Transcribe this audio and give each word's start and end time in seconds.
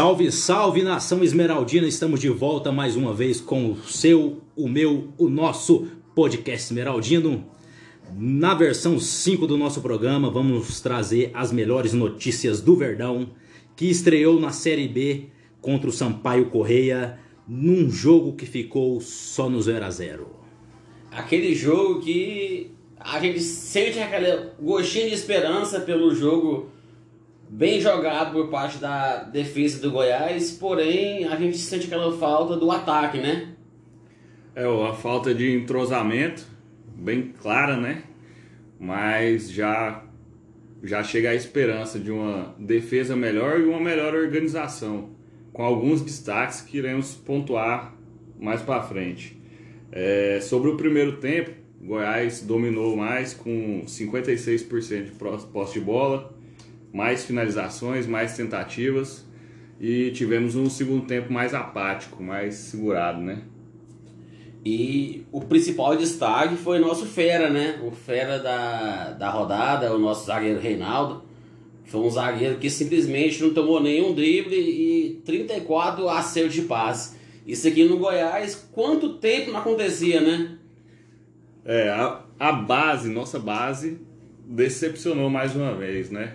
Salve, 0.00 0.32
salve 0.32 0.82
nação 0.82 1.22
esmeraldina! 1.22 1.86
Estamos 1.86 2.20
de 2.20 2.30
volta 2.30 2.72
mais 2.72 2.96
uma 2.96 3.12
vez 3.12 3.38
com 3.38 3.72
o 3.72 3.76
seu, 3.82 4.40
o 4.56 4.66
meu, 4.66 5.12
o 5.18 5.28
nosso 5.28 5.88
podcast 6.14 6.68
esmeraldino. 6.68 7.46
Na 8.16 8.54
versão 8.54 8.98
5 8.98 9.46
do 9.46 9.58
nosso 9.58 9.82
programa, 9.82 10.30
vamos 10.30 10.80
trazer 10.80 11.30
as 11.34 11.52
melhores 11.52 11.92
notícias 11.92 12.62
do 12.62 12.74
Verdão, 12.76 13.28
que 13.76 13.90
estreou 13.90 14.40
na 14.40 14.52
Série 14.52 14.88
B 14.88 15.26
contra 15.60 15.90
o 15.90 15.92
Sampaio 15.92 16.46
Correia, 16.46 17.18
num 17.46 17.90
jogo 17.90 18.32
que 18.32 18.46
ficou 18.46 19.02
só 19.02 19.50
no 19.50 19.60
0 19.60 19.84
a 19.84 19.90
0 19.90 20.26
Aquele 21.10 21.54
jogo 21.54 22.00
que 22.00 22.70
a 22.98 23.20
gente 23.20 23.40
sente 23.40 23.98
aquele 23.98 24.48
gostinho 24.62 25.10
de 25.10 25.14
esperança 25.14 25.78
pelo 25.78 26.14
jogo 26.14 26.70
bem 27.50 27.80
jogado 27.80 28.32
por 28.32 28.48
parte 28.48 28.78
da 28.78 29.24
defesa 29.24 29.82
do 29.82 29.90
Goiás, 29.90 30.52
porém 30.52 31.24
a 31.24 31.34
gente 31.34 31.58
sente 31.58 31.86
aquela 31.86 32.16
falta 32.16 32.56
do 32.56 32.70
ataque, 32.70 33.18
né? 33.18 33.48
É, 34.54 34.64
a 34.64 34.92
falta 34.92 35.34
de 35.34 35.52
entrosamento, 35.52 36.46
bem 36.94 37.32
clara, 37.40 37.76
né? 37.76 38.04
Mas 38.78 39.50
já, 39.50 40.04
já 40.82 41.02
chega 41.02 41.30
a 41.30 41.34
esperança 41.34 41.98
de 41.98 42.12
uma 42.12 42.54
defesa 42.56 43.16
melhor 43.16 43.58
e 43.58 43.64
uma 43.64 43.80
melhor 43.80 44.14
organização, 44.14 45.10
com 45.52 45.64
alguns 45.64 46.02
destaques 46.02 46.60
que 46.60 46.78
iremos 46.78 47.14
pontuar 47.14 47.94
mais 48.38 48.62
para 48.62 48.80
frente. 48.82 49.40
É, 49.90 50.38
sobre 50.40 50.70
o 50.70 50.76
primeiro 50.76 51.16
tempo, 51.16 51.50
Goiás 51.82 52.42
dominou 52.42 52.96
mais 52.96 53.34
com 53.34 53.82
56% 53.86 55.04
de 55.04 55.46
posse 55.52 55.74
de 55.74 55.80
bola, 55.80 56.39
mais 56.92 57.24
finalizações, 57.24 58.06
mais 58.06 58.36
tentativas 58.36 59.24
e 59.80 60.10
tivemos 60.10 60.56
um 60.56 60.68
segundo 60.68 61.06
tempo 61.06 61.32
mais 61.32 61.54
apático, 61.54 62.22
mais 62.22 62.54
segurado, 62.54 63.20
né? 63.22 63.42
E 64.62 65.24
o 65.32 65.40
principal 65.40 65.96
destaque 65.96 66.54
foi 66.56 66.78
nosso 66.78 67.06
Fera, 67.06 67.48
né? 67.48 67.80
O 67.82 67.90
Fera 67.90 68.38
da, 68.38 69.12
da 69.12 69.30
rodada, 69.30 69.94
o 69.94 69.98
nosso 69.98 70.26
zagueiro 70.26 70.60
Reinaldo. 70.60 71.22
Foi 71.86 72.02
um 72.02 72.10
zagueiro 72.10 72.58
que 72.58 72.68
simplesmente 72.68 73.42
não 73.42 73.54
tomou 73.54 73.82
nenhum 73.82 74.12
drible 74.14 74.54
e 74.54 75.22
34 75.24 76.06
acertos 76.10 76.54
de 76.54 76.62
passe. 76.62 77.16
Isso 77.46 77.66
aqui 77.66 77.84
no 77.84 77.96
Goiás, 77.96 78.68
quanto 78.70 79.14
tempo 79.14 79.50
não 79.50 79.60
acontecia, 79.60 80.20
né? 80.20 80.58
É, 81.64 81.88
a, 81.88 82.22
a 82.38 82.52
base, 82.52 83.08
nossa 83.08 83.38
base, 83.38 83.98
decepcionou 84.44 85.30
mais 85.30 85.56
uma 85.56 85.74
vez, 85.74 86.10
né? 86.10 86.34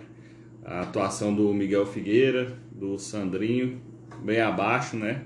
A 0.66 0.82
atuação 0.82 1.34
do 1.34 1.54
Miguel 1.54 1.86
Figueira, 1.86 2.58
do 2.72 2.98
Sandrinho, 2.98 3.80
bem 4.24 4.42
abaixo, 4.42 4.98
né? 4.98 5.22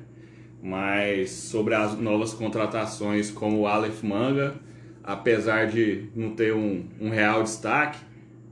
Mas 0.62 1.32
sobre 1.32 1.74
as 1.74 1.98
novas 1.98 2.34
contratações 2.34 3.32
como 3.32 3.60
o 3.60 3.68
Aleph 3.68 4.04
Manga, 4.04 4.56
apesar 5.02 5.68
de 5.68 6.10
não 6.14 6.32
ter 6.32 6.54
um, 6.54 6.84
um 7.00 7.10
real 7.10 7.42
destaque, 7.42 8.00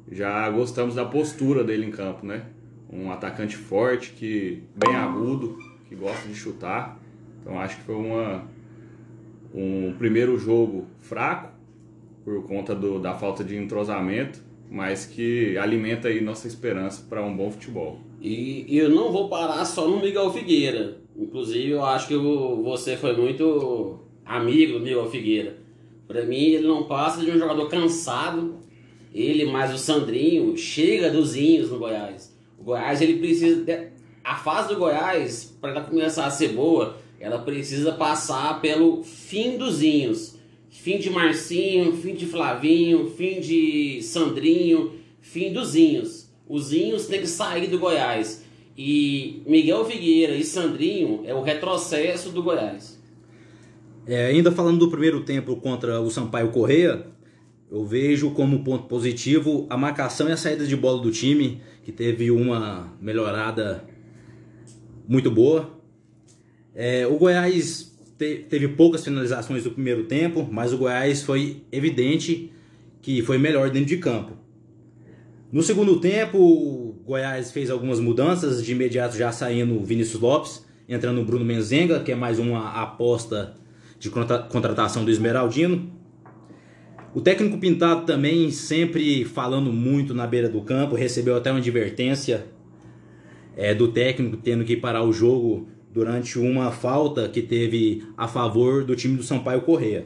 já 0.10 0.50
gostamos 0.50 0.96
da 0.96 1.04
postura 1.04 1.62
dele 1.62 1.86
em 1.86 1.92
campo, 1.92 2.26
né? 2.26 2.46
Um 2.90 3.12
atacante 3.12 3.58
forte, 3.58 4.12
que 4.12 4.64
bem 4.74 4.96
agudo, 4.96 5.58
que 5.90 5.96
gosta 5.96 6.26
de 6.30 6.36
chutar. 6.36 6.97
Então 7.42 7.59
acho 7.59 7.76
que 7.76 7.84
foi 7.84 7.96
uma, 7.96 8.46
um 9.53 9.94
primeiro 9.97 10.40
jogo 10.40 10.88
fraco 11.00 11.52
por 12.24 12.44
conta 12.44 12.74
do, 12.74 12.97
da 12.97 13.14
falta 13.14 13.44
de 13.44 13.58
entrosamento 13.58 14.47
mas 14.69 15.05
que 15.05 15.57
alimenta 15.57 16.07
aí 16.07 16.22
nossa 16.22 16.47
esperança 16.47 17.05
para 17.09 17.23
um 17.23 17.35
bom 17.35 17.50
futebol. 17.51 18.00
E, 18.22 18.66
eu 18.69 18.89
não 18.89 19.11
vou 19.11 19.29
parar 19.29 19.63
só 19.66 19.88
no 19.88 20.01
Miguel 20.01 20.31
Figueira. 20.31 20.97
Inclusive, 21.16 21.72
eu 21.72 21.83
acho 21.83 22.07
que 22.07 22.16
você 22.16 22.97
foi 22.97 23.16
muito 23.16 24.00
amigo 24.25 24.73
do 24.73 24.79
Miguel 24.79 25.09
Figueira. 25.09 25.57
Para 26.07 26.25
mim, 26.25 26.44
ele 26.51 26.67
não 26.67 26.83
passa 26.83 27.23
de 27.23 27.31
um 27.31 27.38
jogador 27.38 27.67
cansado. 27.69 28.55
Ele 29.13 29.45
mais 29.45 29.73
o 29.73 29.78
Sandrinho 29.78 30.57
chega 30.57 31.09
dos 31.09 31.35
Inhos 31.35 31.72
no 31.72 31.79
Goiás. 31.79 32.35
O 32.59 32.63
Goiás 32.63 33.01
ele 33.01 33.17
precisa 33.17 33.63
de... 33.63 33.89
a 34.23 34.35
fase 34.35 34.69
do 34.69 34.79
Goiás 34.79 35.57
para 35.59 35.81
começar 35.81 36.25
a 36.25 36.31
ser 36.31 36.49
boa, 36.49 36.97
ela 37.19 37.39
precisa 37.39 37.94
passar 37.94 38.61
pelo 38.61 39.03
fim 39.03 39.57
dos 39.57 39.81
Inhos 39.81 40.37
Fim 40.69 41.00
de 41.00 41.09
Marcinho, 41.09 41.94
fim 41.94 42.13
de 42.13 42.25
Flavinho, 42.25 43.09
fim 43.09 43.39
de 43.39 44.01
Sandrinho, 44.01 44.94
fim 45.19 45.51
dos 45.51 45.75
Inhos. 45.75 46.29
Os 46.47 46.72
Inhos 46.72 47.07
têm 47.07 47.22
que 47.22 47.28
sair 47.28 47.67
do 47.67 47.79
Goiás. 47.79 48.45
E 48.78 49.41
Miguel 49.45 49.85
Figueira 49.85 50.35
e 50.35 50.44
Sandrinho 50.44 51.22
é 51.25 51.33
o 51.33 51.41
retrocesso 51.41 52.29
do 52.29 52.44
Goiás. 52.44 53.01
É, 54.05 54.28
ainda 54.28 54.51
falando 54.51 54.79
do 54.79 54.89
primeiro 54.89 55.22
tempo 55.23 55.55
contra 55.57 56.00
o 56.00 56.09
Sampaio 56.09 56.50
Correia, 56.51 57.07
eu 57.69 57.85
vejo 57.85 58.31
como 58.31 58.63
ponto 58.63 58.85
positivo 58.85 59.66
a 59.69 59.75
marcação 59.75 60.29
e 60.29 60.31
a 60.31 60.38
saída 60.38 60.66
de 60.66 60.75
bola 60.75 61.01
do 61.01 61.11
time, 61.11 61.61
que 61.84 61.91
teve 61.91 62.31
uma 62.31 62.94
melhorada 63.01 63.84
muito 65.07 65.29
boa. 65.29 65.78
É, 66.73 67.05
o 67.07 67.17
Goiás 67.17 67.97
teve 68.17 68.67
poucas 68.69 69.03
finalizações 69.03 69.63
no 69.66 69.72
primeiro 69.72 70.05
tempo, 70.05 70.47
mas 70.51 70.73
o 70.73 70.78
Goiás 70.78 71.22
foi 71.22 71.63
evidente 71.72 72.51
que 73.01 73.22
foi 73.22 73.38
melhor 73.38 73.69
dentro 73.69 73.89
de 73.89 73.97
campo. 73.97 74.33
No 75.51 75.63
segundo 75.63 76.00
tempo, 76.00 76.38
o 76.38 77.01
Goiás 77.05 77.51
fez 77.51 77.69
algumas 77.69 78.00
mudanças, 78.00 78.63
de 78.63 78.72
imediato 78.73 79.16
já 79.16 79.31
saindo 79.31 79.79
Vinícius 79.79 80.22
Lopes, 80.22 80.66
entrando 80.89 81.22
o 81.22 81.25
Bruno 81.25 81.45
Menzenga, 81.45 82.01
que 82.01 82.11
é 82.11 82.16
mais 82.16 82.38
uma 82.39 82.81
aposta 82.81 83.55
de 84.00 84.09
contratação 84.09 85.05
do 85.05 85.11
Esmeraldino. 85.11 85.91
O 87.13 87.22
técnico 87.22 87.57
Pintado 87.57 88.05
também 88.05 88.51
sempre 88.51 89.23
falando 89.23 89.72
muito 89.72 90.13
na 90.13 90.28
beira 90.28 90.49
do 90.49 90.61
campo, 90.61 90.95
recebeu 90.95 91.35
até 91.35 91.49
uma 91.49 91.59
advertência 91.59 92.45
é, 93.55 93.73
do 93.73 93.88
técnico 93.88 94.38
tendo 94.38 94.66
que 94.66 94.75
parar 94.75 95.03
o 95.03 95.11
jogo 95.11 95.67
durante 95.94 96.38
uma 96.38 96.72
falta 96.72 97.28
que 97.28 97.42
teve 97.42 98.03
a 98.16 98.28
favor 98.28 98.84
do 98.84 98.96
time 98.96 99.18
do 99.18 99.24
Sampaio 99.24 99.62
Correia. 99.62 100.06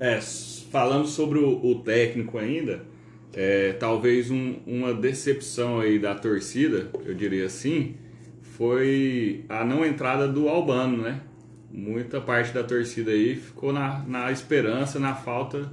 É, 0.00 0.20
falando 0.20 1.06
sobre 1.06 1.38
o, 1.38 1.64
o 1.64 1.76
técnico 1.80 2.38
ainda, 2.38 2.84
é, 3.34 3.72
talvez 3.72 4.30
um, 4.30 4.56
uma 4.66 4.92
decepção 4.92 5.80
aí 5.80 5.98
da 5.98 6.14
torcida, 6.14 6.90
eu 7.04 7.14
diria 7.14 7.46
assim, 7.46 7.94
foi 8.40 9.44
a 9.48 9.64
não 9.64 9.84
entrada 9.84 10.28
do 10.28 10.48
Albano, 10.48 10.98
né? 10.98 11.20
Muita 11.72 12.20
parte 12.20 12.52
da 12.52 12.62
torcida 12.62 13.10
aí 13.10 13.34
ficou 13.34 13.72
na, 13.72 14.04
na 14.06 14.30
esperança, 14.30 14.98
na 14.98 15.14
falta 15.14 15.72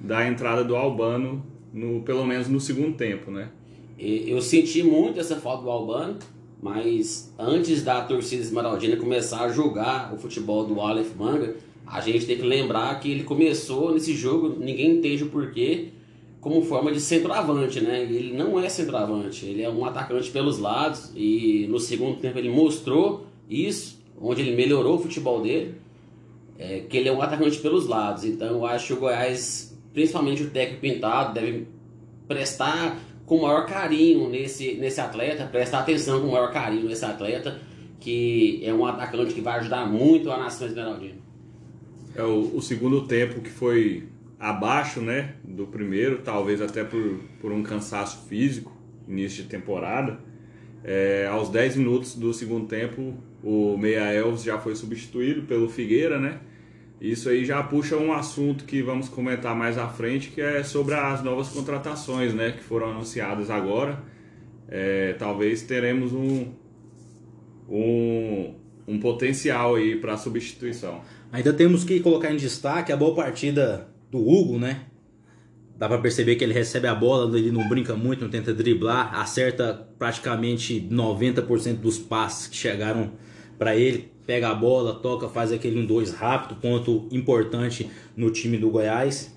da 0.00 0.26
entrada 0.26 0.62
do 0.62 0.76
Albano, 0.76 1.44
no, 1.72 2.02
pelo 2.02 2.26
menos 2.26 2.48
no 2.48 2.60
segundo 2.60 2.96
tempo, 2.96 3.30
né? 3.30 3.48
Eu 3.98 4.40
senti 4.40 4.82
muito 4.82 5.20
essa 5.20 5.36
falta 5.36 5.62
do 5.62 5.70
Albano, 5.70 6.18
mas 6.62 7.32
antes 7.38 7.82
da 7.82 8.02
torcida 8.02 8.42
esmeraldina 8.42 8.96
começar 8.96 9.42
a 9.42 9.48
julgar 9.48 10.12
o 10.12 10.18
futebol 10.18 10.64
do 10.64 10.80
Aleph 10.80 11.14
Manga, 11.16 11.56
a 11.86 12.00
gente 12.00 12.26
tem 12.26 12.36
que 12.36 12.42
lembrar 12.42 13.00
que 13.00 13.10
ele 13.10 13.24
começou 13.24 13.92
nesse 13.92 14.14
jogo, 14.14 14.56
ninguém 14.58 14.98
entende 14.98 15.24
o 15.24 15.28
porquê, 15.30 15.88
como 16.40 16.62
forma 16.62 16.92
de 16.92 17.00
centroavante, 17.00 17.80
né? 17.80 18.02
Ele 18.02 18.32
não 18.36 18.58
é 18.58 18.68
centroavante, 18.68 19.44
ele 19.44 19.62
é 19.62 19.68
um 19.68 19.84
atacante 19.84 20.30
pelos 20.30 20.58
lados 20.58 21.12
e 21.14 21.66
no 21.68 21.78
segundo 21.78 22.18
tempo 22.18 22.38
ele 22.38 22.48
mostrou 22.48 23.26
isso, 23.48 23.98
onde 24.20 24.42
ele 24.42 24.54
melhorou 24.54 24.96
o 24.96 24.98
futebol 24.98 25.42
dele, 25.42 25.74
é, 26.58 26.80
que 26.80 26.96
ele 26.96 27.08
é 27.08 27.12
um 27.12 27.20
atacante 27.20 27.58
pelos 27.58 27.86
lados. 27.86 28.24
Então 28.24 28.48
eu 28.48 28.66
acho 28.66 28.88
que 28.88 28.92
o 28.92 28.96
Goiás, 29.00 29.76
principalmente 29.92 30.42
o 30.42 30.50
técnico 30.50 30.80
pintado, 30.80 31.34
deve 31.34 31.66
prestar 32.28 32.98
com 33.30 33.36
o 33.36 33.42
maior 33.42 33.64
carinho 33.64 34.28
nesse, 34.28 34.74
nesse 34.74 35.00
atleta, 35.00 35.46
prestar 35.46 35.78
atenção 35.78 36.20
com 36.20 36.26
o 36.26 36.32
maior 36.32 36.52
carinho 36.52 36.88
nesse 36.88 37.04
atleta, 37.04 37.60
que 38.00 38.60
é 38.64 38.74
um 38.74 38.84
atacante 38.84 39.32
que 39.32 39.40
vai 39.40 39.60
ajudar 39.60 39.86
muito 39.86 40.32
a 40.32 40.36
nação 40.36 40.66
esmeraldina. 40.66 41.14
É 42.16 42.24
o, 42.24 42.56
o 42.56 42.60
segundo 42.60 43.06
tempo 43.06 43.40
que 43.40 43.48
foi 43.48 44.08
abaixo 44.36 45.00
né, 45.00 45.34
do 45.44 45.64
primeiro, 45.64 46.22
talvez 46.22 46.60
até 46.60 46.82
por, 46.82 47.20
por 47.40 47.52
um 47.52 47.62
cansaço 47.62 48.26
físico, 48.26 48.76
início 49.06 49.44
de 49.44 49.48
temporada. 49.48 50.18
É, 50.82 51.28
aos 51.30 51.50
10 51.50 51.76
minutos 51.76 52.16
do 52.16 52.34
segundo 52.34 52.66
tempo, 52.66 53.14
o 53.44 53.78
Meia 53.78 54.12
Elves 54.12 54.42
já 54.42 54.58
foi 54.58 54.74
substituído 54.74 55.42
pelo 55.42 55.68
Figueira, 55.68 56.18
né? 56.18 56.40
Isso 57.00 57.30
aí 57.30 57.46
já 57.46 57.62
puxa 57.62 57.96
um 57.96 58.12
assunto 58.12 58.64
que 58.64 58.82
vamos 58.82 59.08
comentar 59.08 59.56
mais 59.56 59.78
à 59.78 59.88
frente, 59.88 60.28
que 60.28 60.40
é 60.40 60.62
sobre 60.62 60.94
as 60.94 61.22
novas 61.22 61.48
contratações, 61.48 62.34
né, 62.34 62.52
que 62.52 62.62
foram 62.62 62.90
anunciadas 62.90 63.48
agora. 63.48 64.02
É, 64.68 65.14
talvez 65.18 65.62
teremos 65.62 66.12
um, 66.12 66.48
um, 67.68 68.54
um 68.86 69.00
potencial 69.00 69.76
aí 69.76 69.96
para 69.96 70.16
substituição. 70.18 71.00
Ainda 71.32 71.52
temos 71.54 71.84
que 71.84 72.00
colocar 72.00 72.32
em 72.32 72.36
destaque 72.36 72.92
a 72.92 72.96
boa 72.96 73.14
partida 73.14 73.88
do 74.10 74.18
Hugo, 74.18 74.58
né? 74.58 74.82
Dá 75.78 75.88
pra 75.88 75.96
perceber 75.96 76.36
que 76.36 76.44
ele 76.44 76.52
recebe 76.52 76.86
a 76.86 76.94
bola, 76.94 77.38
ele 77.38 77.50
não 77.50 77.66
brinca 77.66 77.96
muito, 77.96 78.22
não 78.22 78.30
tenta 78.30 78.52
driblar, 78.52 79.18
acerta 79.18 79.88
praticamente 79.98 80.86
90% 80.90 81.76
dos 81.76 81.98
passes 81.98 82.46
que 82.46 82.56
chegaram 82.56 83.12
para 83.60 83.76
ele. 83.76 84.10
Pega 84.26 84.48
a 84.48 84.54
bola, 84.54 84.94
toca, 84.94 85.28
faz 85.28 85.52
aquele 85.52 85.86
1-2 85.86 86.14
rápido, 86.14 86.58
ponto 86.58 87.06
importante 87.12 87.90
no 88.16 88.30
time 88.30 88.56
do 88.56 88.70
Goiás. 88.70 89.36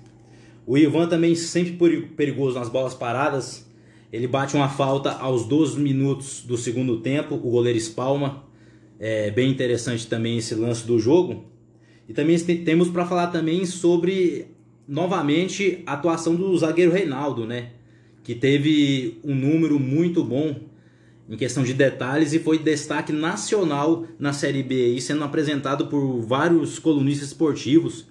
O 0.66 0.78
Ivan 0.78 1.06
também 1.06 1.34
sempre 1.34 2.08
perigoso 2.16 2.58
nas 2.58 2.70
bolas 2.70 2.94
paradas. 2.94 3.68
Ele 4.10 4.26
bate 4.26 4.56
uma 4.56 4.68
falta 4.68 5.10
aos 5.10 5.46
12 5.46 5.78
minutos 5.78 6.42
do 6.42 6.56
segundo 6.56 7.00
tempo, 7.00 7.34
o 7.34 7.50
goleiro 7.50 7.76
espalma. 7.76 8.44
É 8.98 9.30
bem 9.30 9.50
interessante 9.50 10.06
também 10.06 10.38
esse 10.38 10.54
lance 10.54 10.86
do 10.86 10.98
jogo. 10.98 11.44
E 12.08 12.14
também 12.14 12.38
temos 12.38 12.88
para 12.88 13.04
falar 13.04 13.26
também 13.26 13.66
sobre 13.66 14.46
novamente 14.88 15.82
a 15.84 15.92
atuação 15.92 16.34
do 16.34 16.56
zagueiro 16.56 16.92
Reinaldo, 16.92 17.44
né? 17.44 17.72
Que 18.22 18.34
teve 18.34 19.18
um 19.22 19.34
número 19.34 19.78
muito 19.78 20.24
bom 20.24 20.56
em 21.28 21.36
questão 21.36 21.62
de 21.62 21.72
detalhes 21.72 22.32
e 22.32 22.38
foi 22.38 22.58
destaque 22.58 23.12
nacional 23.12 24.04
na 24.18 24.32
Série 24.32 24.62
B, 24.62 25.00
sendo 25.00 25.24
apresentado 25.24 25.86
por 25.86 26.20
vários 26.20 26.78
colunistas 26.78 27.28
esportivos 27.28 28.06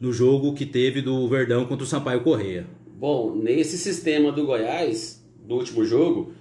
no 0.00 0.12
jogo 0.12 0.54
que 0.54 0.66
teve 0.66 1.02
do 1.02 1.28
Verdão 1.28 1.64
contra 1.64 1.84
o 1.84 1.88
Sampaio 1.88 2.22
Correia. 2.22 2.66
Bom, 2.96 3.34
nesse 3.34 3.76
sistema 3.76 4.30
do 4.30 4.46
Goiás, 4.46 5.24
do 5.44 5.56
último 5.56 5.84
jogo, 5.84 6.32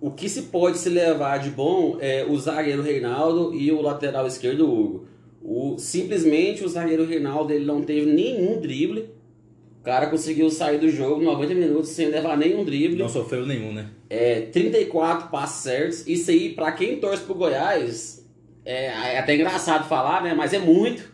o 0.00 0.10
que 0.10 0.28
se 0.28 0.42
pode 0.42 0.78
se 0.78 0.88
levar 0.88 1.38
de 1.38 1.50
bom 1.50 1.96
é 2.00 2.26
o 2.28 2.36
zagueiro 2.38 2.82
Reinaldo 2.82 3.54
e 3.54 3.70
o 3.70 3.80
lateral 3.80 4.26
esquerdo 4.26 4.68
Hugo. 4.68 5.06
O, 5.40 5.76
simplesmente 5.78 6.64
o 6.64 6.68
zagueiro 6.68 7.06
Reinaldo 7.06 7.52
ele 7.52 7.64
não 7.64 7.82
teve 7.82 8.10
nenhum 8.10 8.60
drible. 8.60 9.10
O 9.82 9.84
cara 9.84 10.06
conseguiu 10.06 10.48
sair 10.48 10.78
do 10.78 10.88
jogo 10.88 11.20
90 11.20 11.54
minutos 11.54 11.90
sem 11.90 12.06
levar 12.06 12.38
nenhum 12.38 12.64
drible. 12.64 12.96
Não 12.96 13.08
sofreu 13.08 13.44
nenhum, 13.44 13.72
né? 13.72 13.90
É, 14.08 14.42
34 14.42 15.28
passos 15.28 15.64
certos. 15.64 16.06
Isso 16.06 16.30
aí, 16.30 16.50
para 16.50 16.70
quem 16.70 17.00
torce 17.00 17.24
pro 17.24 17.34
Goiás, 17.34 18.24
é, 18.64 18.86
é, 18.86 19.18
até 19.18 19.34
engraçado 19.34 19.88
falar, 19.88 20.22
né? 20.22 20.34
Mas 20.34 20.52
é 20.52 20.60
muito. 20.60 21.10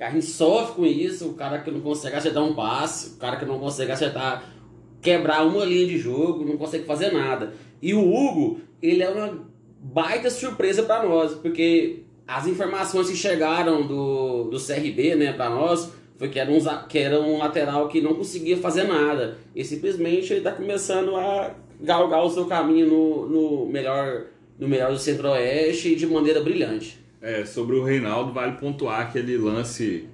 A 0.00 0.08
gente 0.08 0.24
sofre 0.24 0.76
com 0.76 0.86
isso. 0.86 1.26
O 1.26 1.34
cara 1.34 1.58
que 1.58 1.70
não 1.70 1.82
consegue 1.82 2.16
acertar 2.16 2.42
um 2.42 2.54
passe, 2.54 3.16
o 3.16 3.18
cara 3.18 3.36
que 3.36 3.44
não 3.44 3.58
consegue 3.58 3.92
acertar, 3.92 4.50
quebrar 5.02 5.46
uma 5.46 5.62
linha 5.66 5.86
de 5.86 5.98
jogo, 5.98 6.42
não 6.42 6.56
consegue 6.56 6.86
fazer 6.86 7.12
nada. 7.12 7.52
E 7.82 7.92
o 7.92 8.00
Hugo, 8.00 8.62
ele 8.80 9.02
é 9.02 9.10
uma 9.10 9.46
baita 9.78 10.30
surpresa 10.30 10.84
para 10.84 11.06
nós, 11.06 11.34
porque 11.34 12.04
as 12.26 12.46
informações 12.46 13.10
que 13.10 13.16
chegaram 13.16 13.86
do, 13.86 14.44
do 14.44 14.58
CRB, 14.58 15.16
né, 15.16 15.34
para 15.34 15.50
nós, 15.50 15.92
foi 16.18 16.28
que 16.28 16.38
era, 16.38 16.50
um, 16.50 16.58
que 16.88 16.98
era 16.98 17.20
um 17.20 17.38
lateral 17.38 17.88
que 17.88 18.00
não 18.00 18.14
conseguia 18.14 18.56
fazer 18.56 18.84
nada. 18.84 19.36
E 19.54 19.64
simplesmente 19.64 20.32
ele 20.32 20.40
está 20.40 20.52
começando 20.52 21.14
a 21.16 21.54
galgar 21.80 22.24
o 22.24 22.30
seu 22.30 22.46
caminho 22.46 22.86
no, 22.86 23.28
no 23.28 23.66
melhor 23.66 24.26
no 24.58 24.66
melhor 24.66 24.90
do 24.90 24.98
Centro-Oeste 24.98 25.94
de 25.94 26.06
maneira 26.06 26.40
brilhante. 26.40 26.98
É, 27.20 27.44
sobre 27.44 27.76
o 27.76 27.84
Reinaldo, 27.84 28.32
vale 28.32 28.52
pontuar 28.52 29.00
aquele 29.00 29.36
lance, 29.36 30.08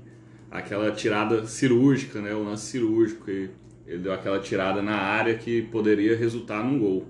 aquela 0.51 0.91
tirada 0.91 1.47
cirúrgica, 1.47 2.21
né? 2.21 2.35
O 2.35 2.45
lance 2.45 2.67
cirúrgico. 2.67 3.31
Ele 3.31 3.99
deu 3.99 4.13
aquela 4.13 4.41
tirada 4.41 4.83
na 4.83 4.97
área 4.97 5.35
que 5.37 5.63
poderia 5.63 6.17
resultar 6.17 6.65
num 6.65 6.79
gol. 6.79 7.07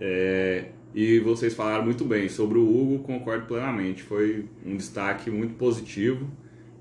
É, 0.00 0.66
e 0.94 1.18
vocês 1.20 1.54
falaram 1.54 1.84
muito 1.84 2.04
bem 2.04 2.28
sobre 2.28 2.58
o 2.58 2.62
Hugo, 2.62 3.04
concordo 3.04 3.46
plenamente. 3.46 4.02
Foi 4.02 4.44
um 4.64 4.76
destaque 4.76 5.30
muito 5.30 5.54
positivo. 5.54 6.28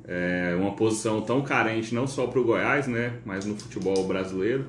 É 0.08 0.56
uma 0.60 0.72
posição 0.72 1.22
tão 1.22 1.42
carente 1.42 1.94
não 1.94 2.08
só 2.08 2.28
para 2.28 2.40
o 2.40 2.44
Goiás, 2.44 2.88
né, 2.88 3.14
mas 3.26 3.46
no 3.46 3.56
futebol 3.56 4.08
brasileiro. 4.08 4.66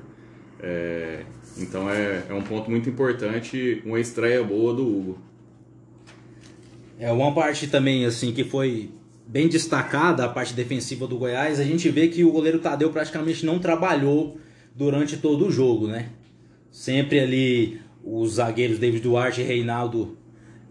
É, 0.59 1.23
então 1.57 1.89
é, 1.89 2.23
é 2.29 2.33
um 2.33 2.41
ponto 2.41 2.69
muito 2.69 2.89
importante, 2.89 3.81
uma 3.85 3.99
estreia 3.99 4.43
boa 4.43 4.73
do 4.73 4.87
Hugo. 4.87 5.17
É 6.97 7.11
uma 7.11 7.33
parte 7.33 7.67
também 7.67 8.05
assim 8.05 8.31
que 8.31 8.43
foi 8.43 8.91
bem 9.27 9.47
destacada 9.47 10.25
a 10.25 10.29
parte 10.29 10.53
defensiva 10.53 11.07
do 11.07 11.17
Goiás. 11.17 11.59
A 11.59 11.63
gente 11.63 11.89
vê 11.89 12.07
que 12.07 12.23
o 12.23 12.31
goleiro 12.31 12.59
Tadeu 12.59 12.91
praticamente 12.91 13.45
não 13.45 13.59
trabalhou 13.59 14.37
durante 14.75 15.17
todo 15.17 15.47
o 15.47 15.51
jogo, 15.51 15.87
né? 15.87 16.09
Sempre 16.71 17.19
ali 17.19 17.81
os 18.03 18.33
zagueiros 18.33 18.79
David 18.79 19.03
Duarte 19.03 19.41
e 19.41 19.43
Reinaldo 19.43 20.17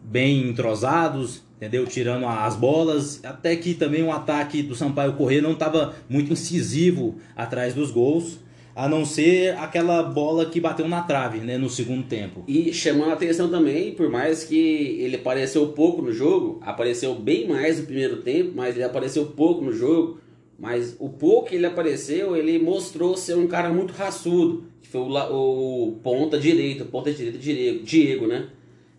bem 0.02 0.48
entrosados, 0.48 1.42
entendeu? 1.62 1.86
Tirando 1.86 2.26
as 2.26 2.56
bolas, 2.56 3.24
até 3.24 3.54
que 3.54 3.74
também 3.74 4.02
o 4.02 4.10
ataque 4.10 4.64
do 4.64 4.74
Sampaio 4.74 5.12
Corrêa 5.12 5.40
não 5.40 5.52
estava 5.52 5.94
muito 6.08 6.32
incisivo 6.32 7.14
atrás 7.36 7.72
dos 7.72 7.92
gols, 7.92 8.40
a 8.74 8.88
não 8.88 9.04
ser 9.04 9.56
aquela 9.58 10.02
bola 10.02 10.46
que 10.46 10.58
bateu 10.58 10.88
na 10.88 11.02
trave, 11.02 11.38
né, 11.38 11.56
no 11.56 11.70
segundo 11.70 12.02
tempo. 12.02 12.42
E 12.48 12.72
chamando 12.72 13.10
a 13.10 13.12
atenção 13.12 13.48
também, 13.48 13.94
por 13.94 14.10
mais 14.10 14.42
que 14.42 14.56
ele 14.98 15.16
apareceu 15.16 15.68
pouco 15.68 16.02
no 16.02 16.12
jogo, 16.12 16.58
apareceu 16.62 17.14
bem 17.14 17.46
mais 17.46 17.78
no 17.78 17.86
primeiro 17.86 18.16
tempo, 18.22 18.52
mas 18.56 18.74
ele 18.74 18.84
apareceu 18.84 19.26
pouco 19.26 19.62
no 19.62 19.72
jogo, 19.72 20.18
mas 20.58 20.96
o 20.98 21.08
pouco 21.08 21.50
que 21.50 21.54
ele 21.54 21.66
apareceu, 21.66 22.34
ele 22.34 22.58
mostrou 22.58 23.16
ser 23.16 23.36
um 23.36 23.46
cara 23.46 23.68
muito 23.72 23.92
raçudo 23.92 24.64
foi 24.92 25.00
o, 25.00 25.88
o 25.88 25.92
ponta 26.02 26.38
direito, 26.38 26.84
ponta 26.84 27.10
direita 27.10 27.38
Diego, 27.38 27.82
Diego, 27.82 28.26
né? 28.26 28.48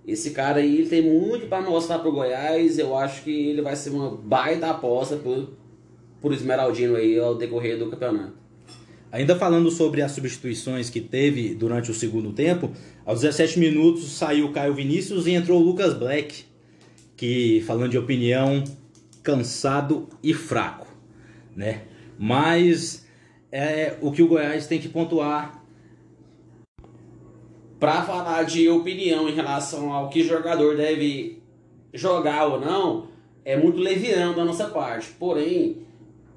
Esse 0.05 0.31
cara 0.31 0.59
aí 0.59 0.79
ele 0.79 0.89
tem 0.89 1.01
muito 1.01 1.47
para 1.47 1.61
mostrar 1.61 1.99
pro 1.99 2.11
Goiás. 2.11 2.77
Eu 2.77 2.97
acho 2.97 3.23
que 3.23 3.31
ele 3.31 3.61
vai 3.61 3.75
ser 3.75 3.89
uma 3.89 4.11
baita 4.11 4.67
aposta 4.67 5.15
por, 5.15 5.49
por 6.21 6.33
Esmeraldino 6.33 6.95
aí 6.95 7.17
ao 7.17 7.35
decorrer 7.35 7.77
do 7.77 7.89
campeonato. 7.89 8.33
Ainda 9.11 9.35
falando 9.35 9.69
sobre 9.69 10.01
as 10.01 10.11
substituições 10.11 10.89
que 10.89 10.99
teve 10.99 11.53
durante 11.53 11.91
o 11.91 11.93
segundo 11.93 12.33
tempo, 12.33 12.71
aos 13.05 13.21
17 13.21 13.59
minutos 13.59 14.11
saiu 14.11 14.51
Caio 14.51 14.73
Vinícius 14.73 15.27
e 15.27 15.31
entrou 15.31 15.61
o 15.61 15.63
Lucas 15.63 15.93
Black, 15.93 16.45
que 17.15 17.61
falando 17.61 17.91
de 17.91 17.97
opinião, 17.97 18.63
cansado 19.21 20.09
e 20.23 20.33
fraco, 20.33 20.87
né? 21.55 21.83
Mas 22.17 23.05
é 23.51 23.95
o 24.01 24.11
que 24.11 24.23
o 24.23 24.27
Goiás 24.27 24.65
tem 24.65 24.79
que 24.79 24.89
pontuar 24.89 25.62
para 27.83 28.01
falar 28.01 28.43
de 28.43 28.69
opinião 28.69 29.27
em 29.27 29.33
relação 29.33 29.91
ao 29.91 30.07
que 30.07 30.23
jogador 30.23 30.77
deve 30.77 31.43
jogar 31.93 32.45
ou 32.45 32.57
não, 32.57 33.09
é 33.43 33.57
muito 33.57 33.77
leviano 33.77 34.33
da 34.33 34.45
nossa 34.45 34.67
parte. 34.67 35.09
Porém, 35.19 35.79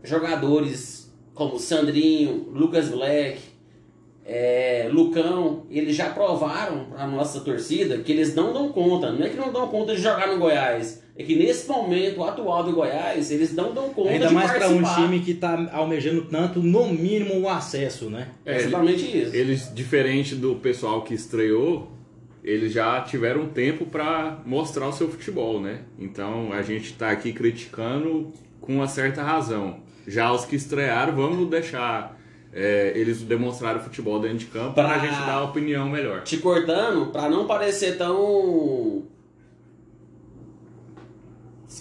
jogadores 0.03 1.09
como 1.35 1.57
Sandrinho, 1.57 2.49
Lucas 2.53 2.89
Black, 2.89 3.39
é, 4.25 4.89
Lucão, 4.91 5.67
eles 5.71 5.95
já 5.95 6.11
provaram 6.11 6.87
para 6.87 7.07
nossa 7.07 7.39
torcida 7.39 7.99
que 7.99 8.11
eles 8.11 8.35
não 8.35 8.53
dão 8.53 8.73
conta. 8.73 9.13
Não 9.13 9.25
é 9.25 9.29
que 9.29 9.37
não 9.37 9.53
dão 9.53 9.69
conta 9.69 9.95
de 9.95 10.03
jogar 10.03 10.27
no 10.27 10.41
Goiás. 10.41 11.01
É 11.19 11.23
que 11.23 11.35
nesse 11.35 11.67
momento 11.69 12.23
atual 12.23 12.63
do 12.65 12.73
Goiás, 12.73 13.31
eles 13.31 13.55
não 13.55 13.73
dão 13.73 13.89
conta 13.91 14.11
Ainda 14.11 14.29
de 14.29 14.35
mais 14.35 14.53
para 14.53 14.69
um 14.69 14.83
time 14.83 15.21
que 15.21 15.31
está 15.31 15.71
almejando 15.73 16.23
tanto, 16.27 16.61
no 16.61 16.89
mínimo, 16.89 17.41
o 17.41 17.49
acesso, 17.49 18.11
né? 18.11 18.29
É 18.45 18.57
exatamente 18.57 19.05
isso. 19.05 19.35
Eles, 19.35 19.73
diferente 19.75 20.35
do 20.35 20.57
pessoal 20.57 21.03
que 21.03 21.15
estreou, 21.15 21.91
eles 22.45 22.73
já 22.73 23.01
tiveram 23.01 23.49
tempo 23.49 23.87
para 23.87 24.43
mostrar 24.45 24.89
o 24.89 24.93
seu 24.93 25.09
futebol, 25.09 25.61
né? 25.61 25.81
Então 25.99 26.53
a 26.53 26.63
gente 26.63 26.91
está 26.93 27.11
aqui 27.11 27.33
criticando 27.33 28.33
com 28.61 28.75
uma 28.75 28.87
certa 28.87 29.23
razão. 29.23 29.81
Já 30.07 30.31
os 30.33 30.45
que 30.45 30.55
estrearam, 30.55 31.15
vamos 31.17 31.49
deixar 31.49 32.17
é, 32.59 32.93
eles 32.95 33.21
demonstraram 33.21 33.81
futebol 33.81 34.19
dentro 34.19 34.39
de 34.39 34.47
campo 34.47 34.73
para 34.73 34.95
a 34.95 34.99
gente 34.99 35.19
dar 35.27 35.43
uma 35.43 35.51
opinião 35.51 35.87
melhor. 35.91 36.23
Te 36.23 36.39
cortando, 36.39 37.13
para 37.13 37.29
não 37.29 37.47
parecer 37.47 37.99
tão. 37.99 39.03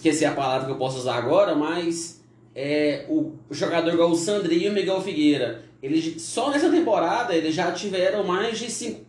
Esqueci 0.05 0.23
a 0.23 0.35
palavra 0.35 0.67
que 0.67 0.71
eu 0.71 0.77
posso 0.77 0.99
usar 0.99 1.15
agora, 1.15 1.55
mas 1.55 2.23
é, 2.53 3.07
o 3.09 3.31
jogador 3.49 3.91
igual 3.91 4.11
o 4.11 4.15
Sandrinho 4.15 4.67
e 4.67 4.69
o 4.69 4.71
Miguel 4.71 5.01
Figueira, 5.01 5.63
eles, 5.81 6.21
só 6.21 6.51
nessa 6.51 6.69
temporada 6.69 7.33
eles 7.33 7.55
já 7.55 7.71
tiveram 7.71 8.23
mais 8.23 8.59
de, 8.59 8.69
cinco, 8.69 9.01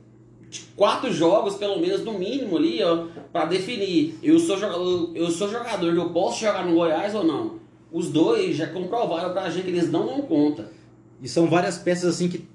de 0.49 0.63
quatro 0.75 1.13
jogos, 1.13 1.57
pelo 1.57 1.79
menos 1.79 2.03
no 2.03 2.19
mínimo 2.19 2.57
ali, 2.57 2.83
ó, 2.83 3.09
para 3.31 3.45
definir. 3.45 4.19
Eu 4.23 4.39
sou 4.39 4.57
jogador, 4.57 5.13
eu 5.15 5.31
sou 5.31 5.51
jogador, 5.51 5.95
eu 5.95 6.09
posso 6.09 6.41
jogar 6.41 6.65
no 6.65 6.75
Goiás 6.75 7.15
ou 7.15 7.25
não? 7.25 7.61
Os 7.93 8.09
dois 8.09 8.57
já 8.57 8.67
comprovaram 8.67 9.35
pra 9.35 9.51
gente 9.51 9.65
que 9.65 9.71
eles 9.73 9.93
não 9.93 10.07
dão 10.07 10.23
conta. 10.23 10.73
E 11.21 11.29
são 11.29 11.47
várias 11.47 11.77
peças 11.77 12.15
assim 12.15 12.27
que 12.27 12.49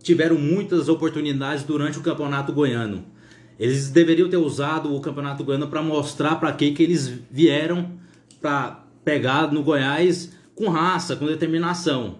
tiveram 0.00 0.38
muitas 0.38 0.88
oportunidades 0.88 1.64
durante 1.64 1.98
o 1.98 2.02
campeonato 2.02 2.52
goiano. 2.52 3.04
Eles 3.58 3.90
deveriam 3.90 4.28
ter 4.28 4.36
usado 4.36 4.94
o 4.94 5.00
campeonato 5.00 5.42
goiano 5.42 5.68
para 5.68 5.82
mostrar 5.82 6.36
para 6.36 6.52
que 6.52 6.70
que 6.72 6.82
eles 6.82 7.08
vieram 7.30 7.92
para 8.40 8.84
pegar 9.04 9.52
no 9.52 9.62
Goiás 9.62 10.32
com 10.54 10.68
raça, 10.68 11.16
com 11.16 11.26
determinação. 11.26 12.18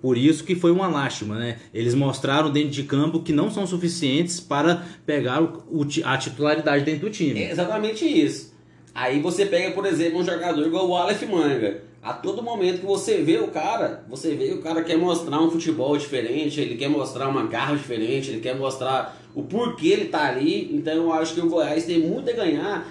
Por 0.00 0.18
isso 0.18 0.42
que 0.42 0.56
foi 0.56 0.72
uma 0.72 0.88
lástima, 0.88 1.36
né? 1.36 1.58
Eles 1.72 1.94
mostraram 1.94 2.50
dentro 2.50 2.70
de 2.70 2.82
campo 2.82 3.22
que 3.22 3.32
não 3.32 3.50
são 3.50 3.66
suficientes 3.66 4.40
para 4.40 4.84
pegar 5.06 5.40
o, 5.40 5.64
o, 5.70 5.86
a 6.04 6.18
titularidade 6.18 6.84
dentro 6.84 7.08
do 7.08 7.10
time. 7.10 7.40
É 7.40 7.52
exatamente 7.52 8.04
isso. 8.04 8.52
Aí 8.94 9.20
você 9.20 9.46
pega, 9.46 9.70
por 9.72 9.86
exemplo, 9.86 10.18
um 10.18 10.24
jogador 10.24 10.66
igual 10.66 10.88
o 10.88 10.96
Aleph 10.96 11.22
Manga. 11.22 11.82
A 12.02 12.12
todo 12.12 12.42
momento 12.42 12.80
que 12.80 12.86
você 12.86 13.22
vê 13.22 13.36
o 13.36 13.46
cara, 13.46 14.02
você 14.08 14.34
vê 14.34 14.52
o 14.52 14.60
cara 14.60 14.82
quer 14.82 14.98
mostrar 14.98 15.40
um 15.40 15.48
futebol 15.48 15.96
diferente, 15.96 16.60
ele 16.60 16.74
quer 16.74 16.88
mostrar 16.88 17.28
uma 17.28 17.46
garra 17.46 17.76
diferente, 17.76 18.28
ele 18.28 18.40
quer 18.40 18.56
mostrar 18.56 19.16
o 19.36 19.44
porquê 19.44 19.90
ele 19.90 20.04
tá 20.06 20.24
ali. 20.24 20.74
Então 20.74 20.94
eu 20.94 21.12
acho 21.12 21.32
que 21.32 21.40
o 21.40 21.48
Goiás 21.48 21.84
tem 21.84 22.00
muito 22.00 22.28
a 22.28 22.32
ganhar. 22.32 22.84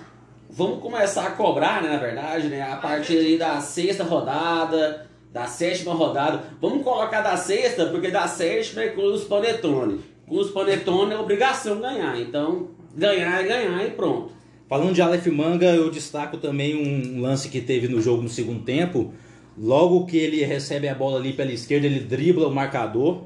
Vamos 0.49 0.81
começar 0.81 1.27
a 1.27 1.31
cobrar, 1.31 1.83
né, 1.83 1.89
na 1.89 1.97
verdade, 1.97 2.47
né, 2.47 2.61
a 2.61 2.77
partir 2.77 3.37
da 3.37 3.59
sexta 3.59 4.05
rodada, 4.05 5.05
da 5.33 5.45
sétima 5.45 5.93
rodada. 5.93 6.43
Vamos 6.61 6.81
colocar 6.81 7.19
da 7.19 7.35
sexta, 7.35 7.87
porque 7.87 8.11
da 8.11 8.29
sétima 8.29 8.83
é 8.83 8.89
com 8.91 9.01
os 9.01 9.25
panetone. 9.25 9.99
Com 10.25 10.37
os 10.37 10.51
panetone 10.51 11.13
é 11.13 11.19
obrigação 11.19 11.81
ganhar. 11.81 12.17
Então, 12.17 12.69
ganhar 12.95 13.41
é 13.41 13.43
ganhar 13.43 13.85
e 13.85 13.91
pronto. 13.91 14.40
Falando 14.71 14.93
de 14.93 15.01
Aleph 15.01 15.27
Manga, 15.27 15.65
eu 15.65 15.91
destaco 15.91 16.37
também 16.37 16.73
um 16.77 17.19
lance 17.19 17.49
que 17.49 17.59
teve 17.59 17.89
no 17.89 18.01
jogo 18.01 18.21
no 18.21 18.29
segundo 18.29 18.63
tempo. 18.63 19.13
Logo 19.57 20.05
que 20.05 20.15
ele 20.15 20.45
recebe 20.45 20.87
a 20.87 20.95
bola 20.95 21.19
ali 21.19 21.33
pela 21.33 21.51
esquerda, 21.51 21.87
ele 21.87 21.99
dribla 21.99 22.47
o 22.47 22.55
marcador, 22.55 23.23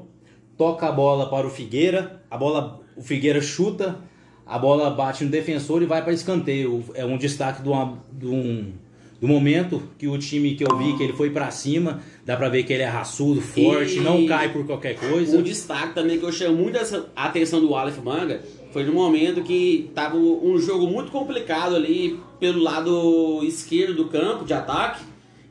toca 0.58 0.88
a 0.88 0.90
bola 0.90 1.30
para 1.30 1.46
o 1.46 1.50
Figueira, 1.50 2.20
a 2.28 2.36
bola, 2.36 2.80
o 2.96 3.00
Figueira 3.00 3.40
chuta, 3.40 4.00
a 4.44 4.58
bola 4.58 4.90
bate 4.90 5.22
no 5.22 5.30
defensor 5.30 5.84
e 5.84 5.86
vai 5.86 6.02
para 6.02 6.12
escanteio. 6.12 6.82
É 6.94 7.04
um 7.04 7.16
destaque 7.16 7.62
do, 7.62 7.72
um, 7.72 8.72
do 9.20 9.28
momento 9.28 9.80
que 9.96 10.08
o 10.08 10.18
time 10.18 10.56
que 10.56 10.64
eu 10.64 10.76
vi, 10.76 10.96
que 10.96 11.04
ele 11.04 11.12
foi 11.12 11.30
para 11.30 11.48
cima, 11.52 12.00
dá 12.24 12.36
para 12.36 12.48
ver 12.48 12.64
que 12.64 12.72
ele 12.72 12.82
é 12.82 12.88
raçudo, 12.88 13.40
forte, 13.40 13.98
e... 13.98 14.00
não 14.00 14.26
cai 14.26 14.52
por 14.52 14.66
qualquer 14.66 14.96
coisa. 14.96 15.38
Um 15.38 15.42
destaque 15.42 15.94
também 15.94 16.18
que 16.18 16.24
eu 16.24 16.32
chamo 16.32 16.56
muito 16.56 16.76
a 17.14 17.24
atenção 17.24 17.60
do 17.60 17.72
Aleph 17.72 17.98
Manga 17.98 18.42
foi 18.76 18.84
no 18.84 18.92
momento 18.92 19.42
que 19.42 19.90
tava 19.94 20.18
um 20.18 20.58
jogo 20.58 20.86
muito 20.86 21.10
complicado 21.10 21.74
ali 21.74 22.20
pelo 22.38 22.62
lado 22.62 23.42
esquerdo 23.42 23.94
do 23.94 24.08
campo 24.10 24.44
de 24.44 24.52
ataque. 24.52 25.02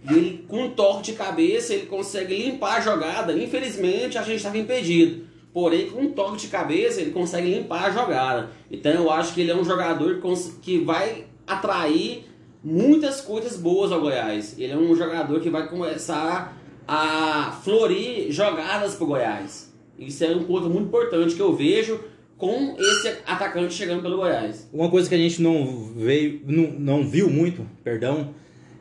E 0.07 0.13
ele, 0.13 0.45
com 0.47 0.65
um 0.65 0.69
toque 0.69 1.05
de 1.05 1.13
cabeça, 1.13 1.73
ele 1.73 1.87
consegue 1.87 2.35
limpar 2.35 2.77
a 2.77 2.81
jogada. 2.81 3.33
Infelizmente, 3.33 4.15
a 4.19 4.21
gente 4.21 4.35
estava 4.35 4.59
impedido. 4.59 5.25
Porém, 5.51 5.89
com 5.89 6.01
um 6.01 6.11
toque 6.11 6.37
de 6.37 6.49
cabeça, 6.49 7.01
ele 7.01 7.09
consegue 7.09 7.49
limpar 7.49 7.85
a 7.85 7.89
jogada. 7.89 8.51
Então, 8.69 8.91
eu 8.91 9.09
acho 9.09 9.33
que 9.33 9.41
ele 9.41 9.49
é 9.49 9.55
um 9.55 9.65
jogador 9.65 10.21
que 10.61 10.77
vai 10.77 11.25
atrair 11.47 12.27
muitas 12.63 13.21
coisas 13.21 13.57
boas 13.57 13.91
ao 13.91 14.01
Goiás. 14.01 14.53
Ele 14.55 14.71
é 14.71 14.77
um 14.77 14.95
jogador 14.95 15.39
que 15.39 15.49
vai 15.49 15.67
começar 15.67 16.55
a 16.87 17.59
florir 17.63 18.31
jogadas 18.31 18.93
para 18.93 19.03
o 19.03 19.07
Goiás. 19.07 19.73
Isso 19.97 20.23
é 20.23 20.29
um 20.29 20.43
ponto 20.43 20.69
muito 20.69 20.89
importante 20.89 21.33
que 21.33 21.41
eu 21.41 21.55
vejo 21.55 21.99
com 22.37 22.75
esse 22.77 23.07
atacante 23.25 23.73
chegando 23.73 24.01
pelo 24.01 24.17
Goiás. 24.17 24.69
Uma 24.73 24.89
coisa 24.89 25.07
que 25.07 25.15
a 25.15 25.17
gente 25.17 25.41
não 25.41 25.93
veio, 25.95 26.41
não, 26.45 26.71
não 26.71 27.07
viu 27.07 27.29
muito, 27.29 27.65
perdão, 27.83 28.33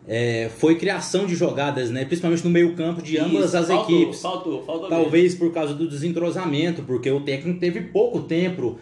é, 0.06 0.50
foi 0.58 0.76
criação 0.76 1.26
de 1.26 1.34
jogadas, 1.34 1.90
né? 1.90 2.04
Principalmente 2.04 2.44
no 2.44 2.50
meio 2.50 2.75
campo 2.75 3.00
de 3.00 3.18
ambas 3.18 3.46
Isso, 3.46 3.56
as 3.56 3.68
faltou, 3.68 3.96
equipes. 3.96 4.20
Faltou, 4.20 4.64
faltou. 4.64 4.88
Talvez 4.88 5.32
mesmo. 5.32 5.38
por 5.38 5.54
causa 5.54 5.73
do 5.73 5.88
desentrosamento, 5.88 6.82
porque 6.82 7.11
o 7.11 7.20
técnico 7.20 7.58
teve 7.58 7.80
pouco 7.80 8.23
tempo, 8.23 8.78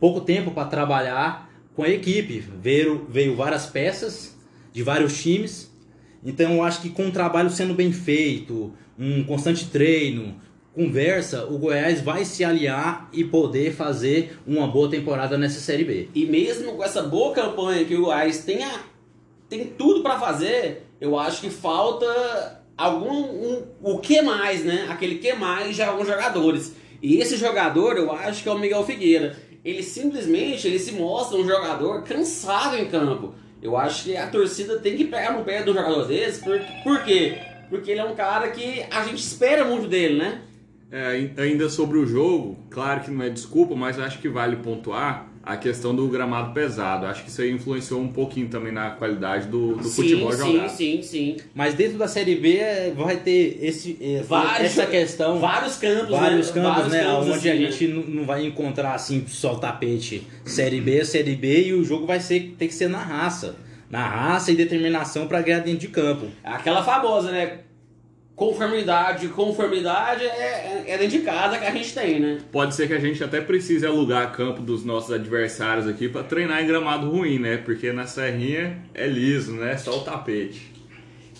pouco 0.00 0.20
tempo 0.20 0.50
para 0.50 0.68
trabalhar 0.68 1.50
com 1.74 1.82
a 1.82 1.88
equipe. 1.88 2.42
Veio, 2.60 3.06
veio 3.08 3.36
várias 3.36 3.66
peças 3.66 4.36
de 4.72 4.82
vários 4.82 5.22
times. 5.22 5.72
Então 6.24 6.54
eu 6.54 6.62
acho 6.62 6.80
que 6.80 6.88
com 6.88 7.06
o 7.08 7.12
trabalho 7.12 7.50
sendo 7.50 7.74
bem 7.74 7.92
feito, 7.92 8.72
um 8.98 9.22
constante 9.24 9.66
treino, 9.66 10.34
conversa, 10.74 11.44
o 11.44 11.56
Goiás 11.56 12.00
vai 12.00 12.24
se 12.24 12.44
aliar 12.44 13.08
e 13.12 13.24
poder 13.24 13.72
fazer 13.72 14.36
uma 14.46 14.66
boa 14.66 14.90
temporada 14.90 15.38
nessa 15.38 15.60
Série 15.60 15.84
B. 15.84 16.08
E 16.14 16.26
mesmo 16.26 16.72
com 16.72 16.82
essa 16.82 17.02
boa 17.02 17.32
campanha 17.32 17.84
que 17.84 17.94
o 17.94 18.06
Goiás 18.06 18.44
tem, 18.44 18.62
a, 18.64 18.80
tem 19.48 19.66
tudo 19.66 20.02
para 20.02 20.18
fazer, 20.18 20.86
eu 21.00 21.18
acho 21.18 21.40
que 21.40 21.50
falta 21.50 22.60
algum 22.76 23.12
um, 23.12 23.62
o 23.82 23.98
que 23.98 24.20
mais, 24.20 24.64
né? 24.64 24.86
Aquele 24.90 25.16
que 25.16 25.32
mais 25.32 25.76
de 25.76 25.82
alguns 25.82 26.08
jogadores. 26.08 26.74
E 27.00 27.18
esse 27.18 27.36
jogador, 27.36 27.96
eu 27.96 28.10
acho 28.10 28.42
que 28.42 28.48
é 28.48 28.52
o 28.52 28.58
Miguel 28.58 28.84
Figueira. 28.84 29.36
Ele 29.64 29.82
simplesmente 29.82 30.66
ele 30.66 30.78
se 30.78 30.92
mostra 30.92 31.38
um 31.38 31.46
jogador 31.46 32.02
cansado 32.02 32.76
em 32.76 32.86
campo. 32.86 33.34
Eu 33.62 33.76
acho 33.76 34.04
que 34.04 34.16
a 34.16 34.26
torcida 34.26 34.78
tem 34.78 34.96
que 34.96 35.04
pegar 35.04 35.32
no 35.32 35.44
pé 35.44 35.62
do 35.62 35.72
jogador 35.72 36.04
desse, 36.04 36.42
por, 36.42 36.60
por 36.82 37.02
quê? 37.04 37.38
Porque 37.70 37.92
ele 37.92 38.00
é 38.00 38.04
um 38.04 38.14
cara 38.14 38.50
que 38.50 38.84
a 38.90 39.04
gente 39.04 39.20
espera 39.20 39.64
muito 39.64 39.86
dele, 39.86 40.18
né? 40.18 40.42
É, 40.94 41.42
ainda 41.42 41.68
sobre 41.68 41.98
o 41.98 42.06
jogo, 42.06 42.56
claro 42.70 43.00
que 43.00 43.10
não 43.10 43.24
é 43.24 43.28
desculpa, 43.28 43.74
mas 43.74 43.98
acho 43.98 44.20
que 44.20 44.28
vale 44.28 44.54
pontuar 44.54 45.28
a 45.42 45.56
questão 45.56 45.92
do 45.92 46.06
gramado 46.06 46.54
pesado. 46.54 47.06
Acho 47.06 47.24
que 47.24 47.30
isso 47.30 47.42
aí 47.42 47.50
influenciou 47.50 48.00
um 48.00 48.12
pouquinho 48.12 48.46
também 48.46 48.72
na 48.72 48.90
qualidade 48.90 49.48
do, 49.48 49.74
do 49.74 49.88
sim, 49.88 50.02
futebol 50.02 50.30
sim, 50.30 50.38
jogado. 50.38 50.68
Sim, 50.68 50.76
sim, 50.76 51.02
sim. 51.02 51.36
Mas 51.52 51.74
dentro 51.74 51.98
da 51.98 52.06
Série 52.06 52.36
B 52.36 52.58
é, 52.58 52.92
vai 52.96 53.16
ter 53.16 53.58
esse, 53.60 53.98
é, 54.00 54.22
vários, 54.22 54.66
essa 54.70 54.86
questão. 54.86 55.40
Vários 55.40 55.74
campos, 55.78 56.10
vários 56.10 56.54
né? 56.54 56.62
campos, 56.62 56.76
vários 56.76 56.92
né? 56.92 57.02
campos 57.02 57.26
onde 57.26 57.32
assim, 57.38 57.50
a 57.50 57.54
né? 57.54 57.70
gente 57.72 57.88
não 57.88 58.24
vai 58.24 58.46
encontrar 58.46 58.94
assim 58.94 59.24
só 59.26 59.54
o 59.54 59.58
tapete 59.58 60.22
Série 60.44 60.80
B, 60.80 61.04
Série 61.04 61.34
B 61.34 61.70
e 61.70 61.72
o 61.72 61.82
jogo 61.82 62.06
vai 62.06 62.20
ser, 62.20 62.54
ter 62.56 62.68
que 62.68 62.74
ser 62.74 62.88
na 62.88 63.02
raça. 63.02 63.56
Na 63.90 64.06
raça 64.06 64.52
e 64.52 64.54
determinação 64.54 65.26
para 65.26 65.42
ganhar 65.42 65.58
dentro 65.58 65.80
de 65.80 65.88
campo. 65.88 66.26
Aquela 66.44 66.84
famosa, 66.84 67.32
né? 67.32 67.63
Conformidade, 68.36 69.28
conformidade 69.28 70.24
é, 70.24 70.84
é 70.88 70.98
dentro 70.98 71.18
de 71.18 71.24
casa 71.24 71.56
que 71.56 71.64
a 71.64 71.70
gente 71.70 71.94
tem, 71.94 72.18
né? 72.18 72.38
Pode 72.50 72.74
ser 72.74 72.88
que 72.88 72.94
a 72.94 72.98
gente 72.98 73.22
até 73.22 73.40
precise 73.40 73.86
alugar 73.86 74.32
campo 74.32 74.60
dos 74.60 74.84
nossos 74.84 75.12
adversários 75.12 75.86
aqui 75.86 76.08
para 76.08 76.24
treinar 76.24 76.60
em 76.60 76.66
gramado 76.66 77.08
ruim, 77.08 77.38
né? 77.38 77.58
Porque 77.58 77.92
na 77.92 78.08
serrinha 78.08 78.82
é 78.92 79.06
liso, 79.06 79.52
né? 79.52 79.76
Só 79.76 79.98
o 79.98 80.00
tapete. 80.00 80.74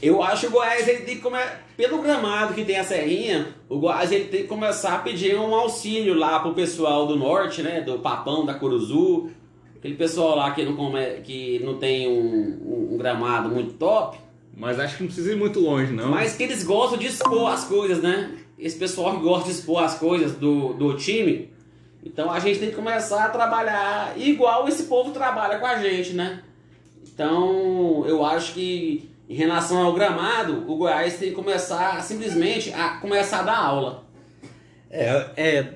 Eu 0.01 0.23
acho 0.23 0.43
que 0.43 0.47
o 0.47 0.51
Goiás 0.51 0.87
ele 0.87 1.01
tem 1.01 1.17
que 1.17 1.21
começar. 1.21 1.65
Pelo 1.77 2.01
gramado 2.01 2.55
que 2.55 2.65
tem 2.65 2.79
a 2.79 2.85
serrinha, 2.85 3.49
o 3.69 3.81
Goiás 3.81 4.13
ele 4.13 4.27
tem 4.27 4.43
que 4.43 4.49
começar 4.49 4.95
a 4.95 4.99
pedir 4.99 5.35
um 5.35 5.53
auxílio 5.53 6.15
lá 6.15 6.39
pro 6.39 6.55
pessoal 6.55 7.09
do 7.09 7.17
norte, 7.17 7.61
né? 7.61 7.81
Do 7.81 7.99
Papão, 7.99 8.47
da 8.47 8.55
Curuzu. 8.55 9.31
Aquele 9.77 9.97
pessoal 9.97 10.37
lá 10.37 10.53
que 10.53 10.65
não, 10.65 10.77
come... 10.77 11.05
que 11.25 11.59
não 11.65 11.77
tem 11.77 12.07
um, 12.07 12.21
um, 12.65 12.95
um 12.95 12.97
gramado 12.97 13.49
muito 13.49 13.75
top. 13.75 14.24
Mas 14.57 14.79
acho 14.79 14.97
que 14.97 15.03
não 15.03 15.09
precisa 15.09 15.33
ir 15.33 15.37
muito 15.37 15.59
longe, 15.59 15.93
não. 15.93 16.11
Mas 16.11 16.37
que 16.37 16.43
eles 16.43 16.63
gostam 16.63 16.99
de 16.99 17.07
expor 17.07 17.51
as 17.51 17.65
coisas, 17.65 18.01
né? 18.01 18.31
Esse 18.59 18.77
pessoal 18.79 19.17
que 19.17 19.23
gosta 19.23 19.51
de 19.51 19.57
expor 19.57 19.83
as 19.83 19.99
coisas 19.99 20.33
do, 20.33 20.73
do 20.75 20.97
time. 20.97 21.53
Então 22.05 22.31
a 22.31 22.39
gente 22.39 22.61
tem 22.61 22.71
que 22.71 22.77
começar 22.77 23.25
a 23.25 23.29
trabalhar 23.31 24.15
igual 24.17 24.69
esse 24.69 24.85
povo 24.85 25.11
trabalha 25.11 25.59
com 25.59 25.67
a 25.67 25.79
gente, 25.79 26.13
né? 26.13 26.43
Então 27.03 28.05
eu 28.07 28.25
acho 28.25 28.53
que 28.55 29.11
em 29.29 29.35
relação 29.35 29.83
ao 29.83 29.95
gramado, 29.95 30.71
o 30.71 30.77
Goiás 30.77 31.19
tem 31.19 31.31
que 31.31 31.35
começar 31.35 32.01
simplesmente 32.03 32.73
a 32.73 32.99
começar 32.99 33.41
a 33.41 33.43
dar 33.43 33.57
aula. 33.57 34.05
É, 34.91 35.31
é 35.37 35.73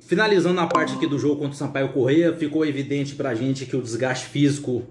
finalizando 0.00 0.60
a 0.60 0.66
parte 0.68 0.94
aqui 0.94 1.06
do 1.06 1.18
jogo 1.18 1.36
contra 1.36 1.52
o 1.52 1.56
Sampaio 1.56 1.88
Correia, 1.88 2.32
ficou 2.32 2.64
evidente 2.64 3.16
pra 3.16 3.34
gente 3.34 3.66
que 3.66 3.76
o 3.76 3.82
desgaste 3.82 4.26
físico 4.26 4.84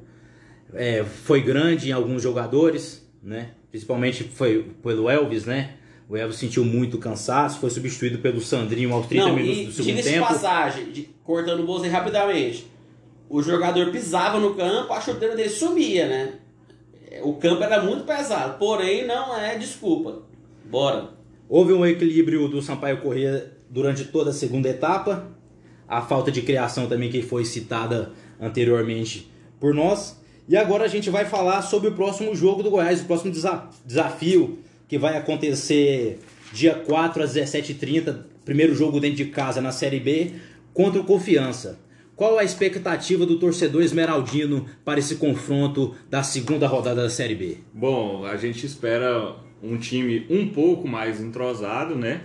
é, 0.73 1.05
foi 1.05 1.41
grande 1.41 1.89
em 1.89 1.93
alguns 1.93 2.21
jogadores 2.21 3.04
né? 3.25 3.49
Principalmente 3.71 4.23
foi 4.23 4.71
pelo 4.83 5.09
Elvis, 5.09 5.45
né? 5.45 5.71
O 6.07 6.15
Elvis 6.15 6.37
sentiu 6.37 6.63
muito 6.63 6.99
cansaço, 6.99 7.59
foi 7.59 7.71
substituído 7.71 8.19
pelo 8.19 8.39
Sandrinho 8.39 8.93
aos 8.93 9.07
30 9.07 9.25
Não, 9.25 9.35
minutos 9.35 9.57
e 9.57 9.65
do 9.65 9.71
segundo 9.71 10.03
tempo. 10.03 10.27
passagem, 10.27 10.91
de, 10.91 11.09
cortando 11.23 11.61
o 11.61 11.65
bolso 11.65 11.89
rapidamente. 11.89 12.67
O 13.27 13.41
jogador 13.41 13.91
pisava 13.91 14.39
no 14.39 14.53
campo, 14.53 14.93
a 14.93 15.01
chuteira 15.01 15.35
dele 15.35 15.49
sumia, 15.49 16.07
né? 16.07 16.33
O 17.23 17.33
campo 17.33 17.63
era 17.63 17.81
muito 17.81 18.03
pesado, 18.03 18.59
porém 18.59 19.07
não 19.07 19.35
é 19.35 19.57
desculpa. 19.57 20.21
Bora. 20.65 21.09
Houve 21.49 21.73
um 21.73 21.83
equilíbrio 21.83 22.47
do 22.47 22.61
Sampaio 22.61 23.01
Corrêa 23.01 23.51
durante 23.69 24.05
toda 24.05 24.29
a 24.29 24.33
segunda 24.33 24.69
etapa. 24.69 25.31
A 25.87 26.01
falta 26.01 26.31
de 26.31 26.43
criação 26.43 26.87
também 26.87 27.09
que 27.09 27.21
foi 27.23 27.45
citada 27.45 28.11
anteriormente 28.39 29.31
por 29.59 29.73
nós. 29.73 30.19
E 30.47 30.55
agora 30.55 30.83
a 30.83 30.87
gente 30.87 31.09
vai 31.09 31.25
falar 31.25 31.61
sobre 31.63 31.89
o 31.89 31.93
próximo 31.93 32.35
jogo 32.35 32.61
do 32.61 32.69
Goiás, 32.69 33.01
o 33.01 33.05
próximo 33.05 33.31
desa 33.31 33.67
desafio 33.83 34.59
que 34.87 34.97
vai 34.97 35.17
acontecer 35.17 36.19
dia 36.53 36.75
4 36.75 37.23
às 37.23 37.33
17h30, 37.33 38.19
primeiro 38.45 38.75
jogo 38.75 38.99
dentro 38.99 39.17
de 39.17 39.25
casa 39.25 39.59
na 39.59 39.71
Série 39.71 39.99
B, 39.99 40.33
contra 40.73 41.01
o 41.01 41.03
Confiança. 41.03 41.79
Qual 42.15 42.37
a 42.37 42.43
expectativa 42.43 43.25
do 43.25 43.39
torcedor 43.39 43.81
esmeraldino 43.81 44.67
para 44.85 44.99
esse 44.99 45.15
confronto 45.15 45.95
da 46.09 46.23
segunda 46.23 46.67
rodada 46.67 47.01
da 47.01 47.09
Série 47.09 47.35
B? 47.35 47.57
Bom, 47.73 48.23
a 48.23 48.37
gente 48.37 48.65
espera 48.65 49.35
um 49.61 49.77
time 49.77 50.25
um 50.29 50.47
pouco 50.47 50.87
mais 50.87 51.19
entrosado, 51.19 51.95
né? 51.95 52.21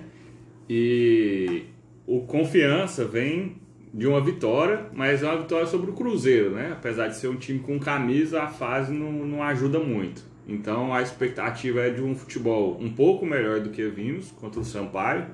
E 0.68 1.64
o 2.06 2.20
Confiança 2.20 3.04
vem 3.04 3.56
de 3.92 4.06
uma 4.06 4.20
vitória, 4.20 4.86
mas 4.92 5.22
é 5.22 5.26
uma 5.26 5.38
vitória 5.38 5.66
sobre 5.66 5.90
o 5.90 5.94
Cruzeiro, 5.94 6.50
né? 6.50 6.70
Apesar 6.72 7.08
de 7.08 7.16
ser 7.16 7.28
um 7.28 7.36
time 7.36 7.58
com 7.58 7.78
camisa, 7.78 8.42
a 8.42 8.48
fase 8.48 8.92
não, 8.92 9.12
não 9.12 9.42
ajuda 9.42 9.80
muito. 9.80 10.22
Então 10.46 10.92
a 10.92 11.02
expectativa 11.02 11.80
é 11.80 11.90
de 11.90 12.02
um 12.02 12.14
futebol 12.14 12.76
um 12.80 12.90
pouco 12.90 13.26
melhor 13.26 13.60
do 13.60 13.70
que 13.70 13.86
vimos 13.88 14.30
contra 14.32 14.60
o 14.60 14.64
Sampaio 14.64 15.26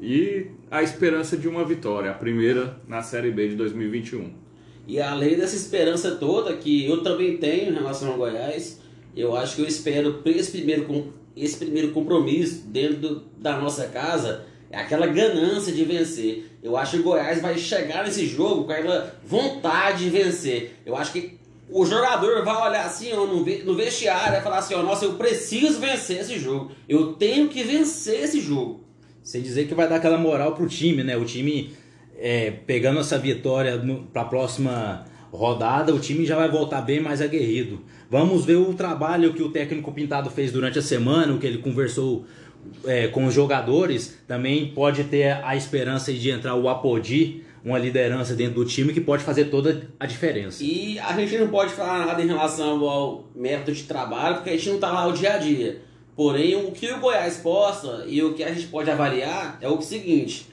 e 0.00 0.48
a 0.70 0.82
esperança 0.82 1.36
de 1.36 1.48
uma 1.48 1.64
vitória, 1.64 2.10
a 2.10 2.14
primeira 2.14 2.80
na 2.86 3.02
Série 3.02 3.30
B 3.30 3.48
de 3.48 3.56
2021. 3.56 4.30
E 4.86 5.00
além 5.00 5.36
dessa 5.36 5.56
esperança 5.56 6.12
toda 6.16 6.56
que 6.56 6.86
eu 6.86 7.02
também 7.02 7.38
tenho 7.38 7.70
em 7.70 7.74
relação 7.74 8.12
ao 8.12 8.18
Goiás, 8.18 8.80
eu 9.16 9.36
acho 9.36 9.56
que 9.56 9.62
eu 9.62 9.66
espero 9.66 10.22
esse 10.26 10.52
primeiro 10.52 11.12
esse 11.36 11.58
primeiro 11.58 11.90
compromisso 11.90 12.66
dentro 12.66 12.96
do, 12.96 13.20
da 13.38 13.58
nossa 13.58 13.88
casa 13.88 14.46
é 14.70 14.78
aquela 14.78 15.06
ganância 15.06 15.72
de 15.72 15.84
vencer. 15.84 16.50
Eu 16.62 16.76
acho 16.76 16.92
que 16.92 16.98
o 16.98 17.02
Goiás 17.02 17.40
vai 17.40 17.56
chegar 17.56 18.04
nesse 18.04 18.26
jogo 18.26 18.64
com 18.64 18.72
aquela 18.72 19.14
vontade 19.24 20.04
de 20.04 20.10
vencer. 20.10 20.76
Eu 20.84 20.96
acho 20.96 21.12
que 21.12 21.38
o 21.70 21.84
jogador 21.84 22.44
vai 22.44 22.68
olhar 22.68 22.86
assim 22.86 23.12
ó, 23.12 23.26
no 23.26 23.74
vestiário 23.74 24.38
e 24.38 24.42
falar 24.42 24.58
assim: 24.58 24.74
ó, 24.74 24.82
nossa, 24.82 25.04
eu 25.04 25.14
preciso 25.14 25.80
vencer 25.80 26.20
esse 26.20 26.38
jogo. 26.38 26.72
Eu 26.88 27.12
tenho 27.14 27.48
que 27.48 27.62
vencer 27.62 28.24
esse 28.24 28.40
jogo. 28.40 28.84
Sem 29.22 29.42
dizer 29.42 29.66
que 29.66 29.74
vai 29.74 29.88
dar 29.88 29.96
aquela 29.96 30.18
moral 30.18 30.54
pro 30.54 30.68
time, 30.68 31.02
né? 31.02 31.16
O 31.16 31.24
time 31.24 31.72
é, 32.18 32.50
pegando 32.50 33.00
essa 33.00 33.18
vitória 33.18 33.80
para 34.12 34.22
a 34.22 34.26
próxima 34.26 35.04
rodada, 35.32 35.94
o 35.94 35.98
time 35.98 36.24
já 36.24 36.36
vai 36.36 36.48
voltar 36.48 36.80
bem 36.80 37.00
mais 37.00 37.20
aguerrido. 37.20 37.80
Vamos 38.10 38.44
ver 38.44 38.56
o 38.56 38.72
trabalho 38.72 39.34
que 39.34 39.42
o 39.42 39.50
técnico 39.50 39.92
Pintado 39.92 40.30
fez 40.30 40.52
durante 40.52 40.78
a 40.78 40.82
semana, 40.82 41.34
o 41.34 41.38
que 41.38 41.46
ele 41.46 41.58
conversou 41.58 42.24
é, 42.84 43.08
com 43.08 43.26
os 43.26 43.34
jogadores. 43.34 44.18
Também 44.26 44.72
pode 44.72 45.04
ter 45.04 45.40
a 45.44 45.56
esperança 45.56 46.12
de 46.12 46.30
entrar 46.30 46.54
o 46.54 46.68
Apodi, 46.68 47.42
uma 47.64 47.78
liderança 47.78 48.34
dentro 48.34 48.54
do 48.54 48.64
time 48.64 48.92
que 48.92 49.00
pode 49.00 49.24
fazer 49.24 49.46
toda 49.46 49.88
a 49.98 50.06
diferença. 50.06 50.62
E 50.62 50.98
a 50.98 51.12
gente 51.14 51.36
não 51.38 51.48
pode 51.48 51.72
falar 51.72 52.06
nada 52.06 52.22
em 52.22 52.26
relação 52.26 52.84
ao 52.84 53.24
método 53.34 53.72
de 53.72 53.82
trabalho, 53.82 54.36
porque 54.36 54.50
a 54.50 54.52
gente 54.52 54.68
não 54.68 54.76
está 54.76 54.92
lá 54.92 55.06
o 55.06 55.12
dia 55.12 55.34
a 55.34 55.38
dia. 55.38 55.82
Porém, 56.14 56.54
o 56.56 56.70
que 56.70 56.90
o 56.90 57.00
Goiás 57.00 57.38
possa 57.38 58.04
e 58.06 58.22
o 58.22 58.34
que 58.34 58.42
a 58.42 58.52
gente 58.52 58.68
pode 58.68 58.90
avaliar 58.90 59.58
é 59.60 59.68
o 59.68 59.80
seguinte: 59.82 60.46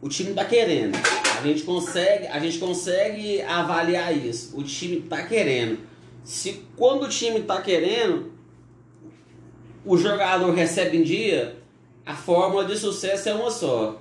o 0.00 0.08
time 0.08 0.30
está 0.30 0.44
querendo. 0.44 0.96
A 1.38 1.46
gente 1.46 1.62
consegue, 1.62 2.26
a 2.26 2.38
gente 2.38 2.58
consegue 2.58 3.40
avaliar 3.42 4.16
isso. 4.16 4.58
O 4.58 4.62
time 4.62 4.98
está 4.98 5.22
querendo. 5.22 5.78
Se 6.24 6.64
quando 6.76 7.04
o 7.04 7.08
time 7.08 7.38
está 7.38 7.60
querendo, 7.62 8.31
o 9.84 9.96
jogador 9.96 10.52
recebe 10.52 10.98
em 10.98 11.02
dia, 11.02 11.56
a 12.04 12.14
fórmula 12.14 12.64
de 12.64 12.76
sucesso 12.76 13.28
é 13.28 13.34
uma 13.34 13.50
só. 13.50 14.00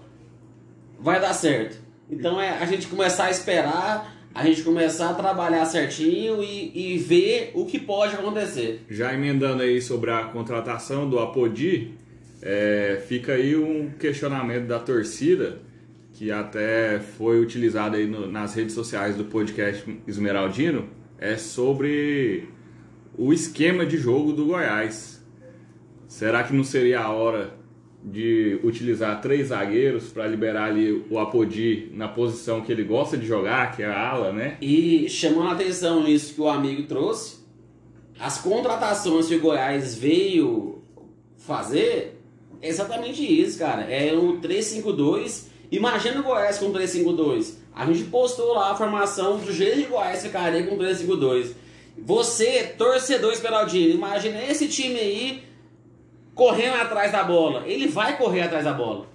Vai 0.99 1.19
dar 1.19 1.33
certo. 1.33 1.77
Então 2.09 2.39
é 2.39 2.49
a 2.49 2.65
gente 2.65 2.87
começar 2.87 3.25
a 3.25 3.31
esperar, 3.31 4.15
a 4.33 4.45
gente 4.45 4.63
começar 4.63 5.09
a 5.09 5.13
trabalhar 5.13 5.65
certinho 5.65 6.43
e, 6.43 6.95
e 6.95 6.97
ver 6.97 7.51
o 7.53 7.65
que 7.65 7.79
pode 7.79 8.15
acontecer. 8.15 8.85
Já 8.89 9.13
emendando 9.13 9.63
aí 9.63 9.81
sobre 9.81 10.11
a 10.11 10.23
contratação 10.25 11.09
do 11.09 11.19
Apodi, 11.19 11.93
é, 12.41 13.01
fica 13.07 13.33
aí 13.33 13.55
um 13.55 13.91
questionamento 13.91 14.67
da 14.67 14.79
torcida 14.79 15.59
que 16.13 16.31
até 16.31 16.99
foi 16.99 17.39
utilizado 17.39 17.95
aí 17.95 18.05
no, 18.05 18.27
nas 18.27 18.53
redes 18.53 18.75
sociais 18.75 19.15
do 19.15 19.25
podcast 19.25 19.83
Esmeraldino, 20.07 20.89
é 21.17 21.37
sobre 21.37 22.49
o 23.17 23.31
esquema 23.31 23.85
de 23.85 23.97
jogo 23.97 24.33
do 24.33 24.45
Goiás. 24.45 25.20
Será 26.11 26.43
que 26.43 26.53
não 26.53 26.61
seria 26.61 26.99
a 26.99 27.09
hora 27.09 27.53
de 28.03 28.59
utilizar 28.65 29.21
três 29.21 29.47
zagueiros 29.47 30.09
para 30.09 30.27
liberar 30.27 30.65
ali 30.65 31.05
o 31.09 31.17
Apodi 31.17 31.89
na 31.93 32.09
posição 32.09 32.59
que 32.59 32.69
ele 32.69 32.83
gosta 32.83 33.15
de 33.15 33.25
jogar, 33.25 33.73
que 33.73 33.81
é 33.81 33.85
a 33.85 34.09
ala, 34.09 34.33
né? 34.33 34.57
E 34.61 35.09
chamando 35.09 35.47
a 35.47 35.53
atenção 35.53 36.03
nisso 36.03 36.33
que 36.33 36.41
o 36.41 36.49
amigo 36.49 36.83
trouxe, 36.83 37.37
as 38.19 38.39
contratações 38.39 39.27
que 39.27 39.35
o 39.35 39.39
Goiás 39.39 39.95
veio 39.95 40.83
fazer 41.37 42.21
é 42.61 42.67
exatamente 42.67 43.23
isso, 43.23 43.57
cara. 43.57 43.83
É 43.83 44.13
o 44.13 44.41
3-5-2. 44.41 45.45
Imagina 45.71 46.19
o 46.19 46.23
Goiás 46.23 46.57
com 46.57 46.73
3-5-2. 46.73 47.53
A 47.73 47.85
gente 47.85 48.03
postou 48.09 48.53
lá 48.53 48.71
a 48.71 48.75
formação 48.75 49.37
do 49.37 49.53
jeito 49.53 49.77
de 49.77 49.83
Goiás 49.85 50.21
ficaria 50.21 50.63
com 50.63 50.77
3-5-2. 50.77 51.53
Você, 51.97 52.63
torcedor 52.77 53.31
Esperaldino, 53.31 53.93
imagina 53.93 54.43
esse 54.43 54.67
time 54.67 54.99
aí 54.99 55.50
correndo 56.33 56.75
atrás 56.75 57.11
da 57.11 57.23
bola. 57.23 57.67
Ele 57.67 57.87
vai 57.87 58.17
correr 58.17 58.41
atrás 58.41 58.65
da 58.65 58.73
bola. 58.73 59.07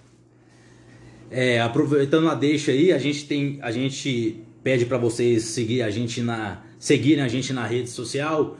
É, 1.30 1.60
aproveitando 1.60 2.28
a 2.28 2.34
deixa 2.34 2.70
aí, 2.70 2.92
a 2.92 2.98
gente 2.98 3.26
tem, 3.26 3.58
a 3.60 3.70
gente 3.70 4.44
pede 4.62 4.86
para 4.86 4.98
vocês 4.98 5.44
seguir 5.44 5.82
a 5.82 5.90
gente 5.90 6.20
na, 6.20 6.62
seguirem 6.78 7.22
a 7.22 7.28
gente 7.28 7.52
na 7.52 7.66
rede 7.66 7.90
social, 7.90 8.56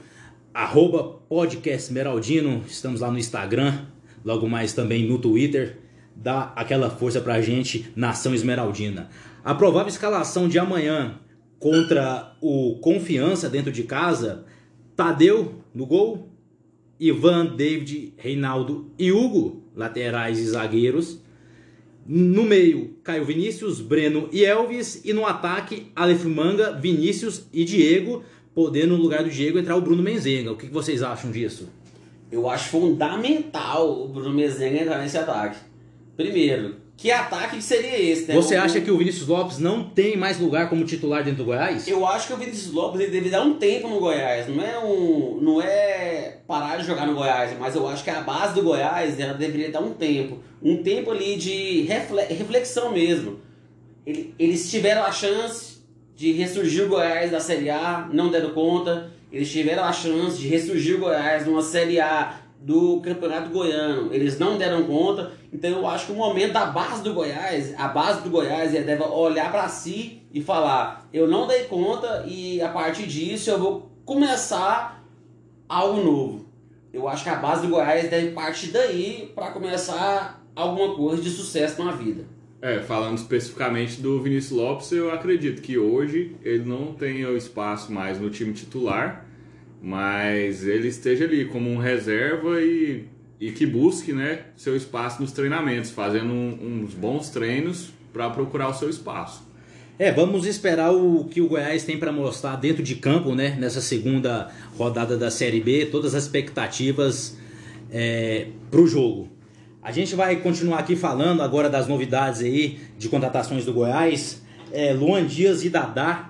arroba 0.53 1.19
podcast 1.29 1.91
Meraldino, 1.93 2.63
estamos 2.67 2.99
lá 2.99 3.09
no 3.09 3.17
Instagram, 3.17 3.85
logo 4.23 4.49
mais 4.49 4.73
também 4.73 5.07
no 5.07 5.17
Twitter, 5.17 5.77
dá 6.15 6.51
aquela 6.55 6.89
força 6.89 7.21
pra 7.21 7.41
gente, 7.41 7.91
Nação 7.95 8.33
Esmeraldina. 8.33 9.09
A 9.45 9.55
provável 9.55 9.87
escalação 9.87 10.49
de 10.49 10.59
amanhã 10.59 11.19
contra 11.59 12.35
o 12.41 12.79
Confiança 12.81 13.49
dentro 13.49 13.71
de 13.71 13.83
casa, 13.83 14.45
Tadeu 14.95 15.61
no 15.73 15.85
gol, 15.85 16.29
Ivan, 16.99 17.55
David, 17.55 18.13
Reinaldo 18.17 18.91
e 18.97 19.11
Hugo, 19.11 19.63
laterais 19.75 20.39
e 20.39 20.45
zagueiros. 20.45 21.19
No 22.05 22.43
meio, 22.43 22.95
Caio 23.03 23.25
Vinícius, 23.25 23.81
Breno 23.81 24.29
e 24.31 24.43
Elvis. 24.43 25.01
E 25.03 25.13
no 25.13 25.25
ataque, 25.25 25.91
Aleph 25.95 26.23
Manga, 26.25 26.71
Vinícius 26.71 27.45
e 27.51 27.65
Diego, 27.65 28.23
podendo 28.55 28.95
no 28.97 29.03
lugar 29.03 29.23
do 29.23 29.29
Diego 29.29 29.59
entrar 29.59 29.75
o 29.75 29.81
Bruno 29.81 30.01
Menzenga. 30.01 30.51
O 30.51 30.57
que 30.57 30.67
vocês 30.67 31.03
acham 31.03 31.29
disso? 31.29 31.69
Eu 32.31 32.49
acho 32.49 32.69
fundamental 32.69 34.03
o 34.03 34.07
Bruno 34.07 34.33
Menzenga 34.33 34.81
entrar 34.81 34.99
nesse 34.99 35.17
ataque. 35.17 35.59
Primeiro, 36.15 36.75
que 36.97 37.11
ataque 37.11 37.61
seria 37.61 37.95
esse? 37.95 38.27
Né? 38.27 38.33
Você 38.33 38.55
acha 38.55 38.81
que 38.81 38.89
o 38.89 38.97
Vinícius 38.97 39.27
Lopes 39.27 39.59
não 39.59 39.83
tem 39.83 40.17
mais 40.17 40.39
lugar 40.39 40.67
como 40.67 40.83
titular 40.83 41.23
dentro 41.23 41.43
do 41.43 41.45
Goiás? 41.45 41.87
Eu 41.87 42.03
acho 42.07 42.25
que 42.25 42.33
o 42.33 42.37
Vinícius 42.37 42.73
Lopes 42.73 42.99
ele 42.99 43.11
deve 43.11 43.29
dar 43.29 43.43
um 43.43 43.53
tempo 43.53 43.87
no 43.87 43.99
Goiás. 43.99 44.47
Não 44.47 44.63
é 44.63 44.79
um, 44.79 45.39
não 45.39 45.61
é 45.61 46.39
parar 46.47 46.77
de 46.77 46.87
jogar 46.87 47.05
no 47.05 47.13
Goiás, 47.13 47.55
mas 47.59 47.75
eu 47.75 47.87
acho 47.87 48.03
que 48.03 48.09
a 48.09 48.21
base 48.21 48.55
do 48.55 48.63
Goiás 48.63 49.19
ela 49.19 49.35
deveria 49.35 49.69
dar 49.69 49.79
um 49.79 49.93
tempo, 49.93 50.39
um 50.59 50.81
tempo 50.81 51.11
ali 51.11 51.35
de 51.35 51.83
reflexão 51.83 52.91
mesmo. 52.91 53.41
Eles 54.03 54.71
tiveram 54.71 55.03
a 55.03 55.11
chance 55.11 55.77
de 56.15 56.31
ressurgir 56.31 56.85
o 56.85 56.89
Goiás 56.89 57.29
da 57.29 57.39
Série 57.39 57.69
A, 57.69 58.09
não 58.11 58.31
deram 58.31 58.49
conta. 58.49 59.11
Eles 59.31 59.51
tiveram 59.51 59.83
a 59.83 59.93
chance 59.93 60.39
de 60.39 60.47
ressurgir 60.47 60.95
o 60.95 60.99
Goiás 60.99 61.45
numa 61.45 61.61
Série 61.61 61.99
A 61.99 62.46
do 62.59 62.99
Campeonato 63.01 63.49
Goiano. 63.49 64.13
Eles 64.13 64.37
não 64.37 64.57
deram 64.57 64.83
conta, 64.83 65.31
então 65.51 65.69
eu 65.69 65.87
acho 65.87 66.07
que 66.07 66.11
o 66.11 66.15
momento 66.15 66.53
da 66.53 66.65
base 66.65 67.03
do 67.03 67.13
Goiás, 67.13 67.73
a 67.77 67.87
base 67.87 68.21
do 68.21 68.29
Goiás 68.29 68.71
deve 68.71 69.03
olhar 69.03 69.51
para 69.51 69.67
si 69.67 70.23
e 70.33 70.41
falar: 70.41 71.07
eu 71.13 71.27
não 71.27 71.47
dei 71.47 71.63
conta 71.63 72.25
e 72.27 72.61
a 72.61 72.69
partir 72.69 73.07
disso 73.07 73.49
eu 73.49 73.59
vou 73.59 73.91
começar 74.05 75.03
algo 75.67 76.01
novo. 76.03 76.47
Eu 76.93 77.07
acho 77.07 77.23
que 77.23 77.29
a 77.29 77.35
base 77.35 77.61
do 77.61 77.69
Goiás 77.69 78.09
deve 78.09 78.31
partir 78.31 78.67
daí 78.67 79.31
para 79.35 79.51
começar 79.51 80.43
alguma 80.55 80.95
coisa 80.95 81.21
de 81.21 81.29
sucesso 81.29 81.83
na 81.83 81.91
vida. 81.91 82.25
É, 82.59 82.79
falando 82.79 83.17
especificamente 83.17 84.01
do 84.01 84.19
Vinícius 84.19 84.59
Lopes, 84.59 84.91
eu 84.91 85.11
acredito 85.11 85.61
que 85.61 85.77
hoje 85.77 86.35
ele 86.41 86.65
não 86.65 86.93
tem 86.93 87.23
o 87.23 87.37
espaço 87.37 87.91
mais 87.91 88.19
no 88.19 88.31
time 88.31 88.51
titular 88.51 89.26
mas 89.81 90.65
ele 90.65 90.87
esteja 90.87 91.25
ali 91.25 91.45
como 91.45 91.69
um 91.69 91.77
reserva 91.77 92.61
e, 92.61 93.05
e 93.39 93.51
que 93.51 93.65
busque 93.65 94.13
né, 94.13 94.41
seu 94.55 94.75
espaço 94.75 95.21
nos 95.21 95.31
treinamentos, 95.31 95.91
fazendo 95.91 96.33
um, 96.33 96.83
uns 96.83 96.93
bons 96.93 97.29
treinos 97.29 97.91
para 98.11 98.29
procurar 98.29 98.69
o 98.69 98.73
seu 98.73 98.89
espaço. 98.89 99.47
É, 99.99 100.11
vamos 100.11 100.45
esperar 100.45 100.91
o 100.91 101.25
que 101.25 101.41
o 101.41 101.47
Goiás 101.47 101.83
tem 101.83 101.97
para 101.97 102.11
mostrar 102.11 102.55
dentro 102.55 102.83
de 102.83 102.95
campo, 102.95 103.33
né? 103.33 103.57
Nessa 103.59 103.81
segunda 103.81 104.51
rodada 104.77 105.17
da 105.17 105.31
Série 105.31 105.59
B, 105.59 105.87
todas 105.87 106.13
as 106.13 106.23
expectativas 106.23 107.35
é, 107.91 108.47
para 108.69 108.79
o 108.79 108.85
jogo. 108.85 109.29
A 109.81 109.91
gente 109.91 110.15
vai 110.15 110.35
continuar 110.35 110.79
aqui 110.79 110.95
falando 110.95 111.41
agora 111.41 111.67
das 111.67 111.87
novidades 111.87 112.41
aí 112.41 112.77
de 112.97 113.09
contratações 113.09 113.65
do 113.65 113.73
Goiás. 113.73 114.43
É, 114.71 114.93
Luan 114.93 115.25
Dias 115.25 115.63
e 115.63 115.69
Dadá 115.69 116.29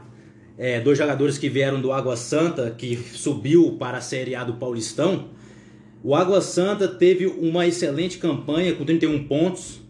é, 0.58 0.80
dois 0.80 0.98
jogadores 0.98 1.38
que 1.38 1.50
vieram 1.50 1.80
do 1.80 1.92
Água 1.92 2.16
Santa, 2.16 2.72
que 2.72 2.96
subiu 2.96 3.78
para 3.80 3.98
a 3.98 4.02
Série 4.02 4.36
A 4.36 4.44
do 4.44 4.54
Paulistão. 4.54 5.30
O 6.04 6.16
Água 6.16 6.42
Santa 6.42 6.88
teve 6.88 7.28
uma 7.28 7.68
excelente 7.68 8.18
campanha 8.18 8.74
com 8.74 8.84
31 8.84 9.28
pontos, 9.28 9.82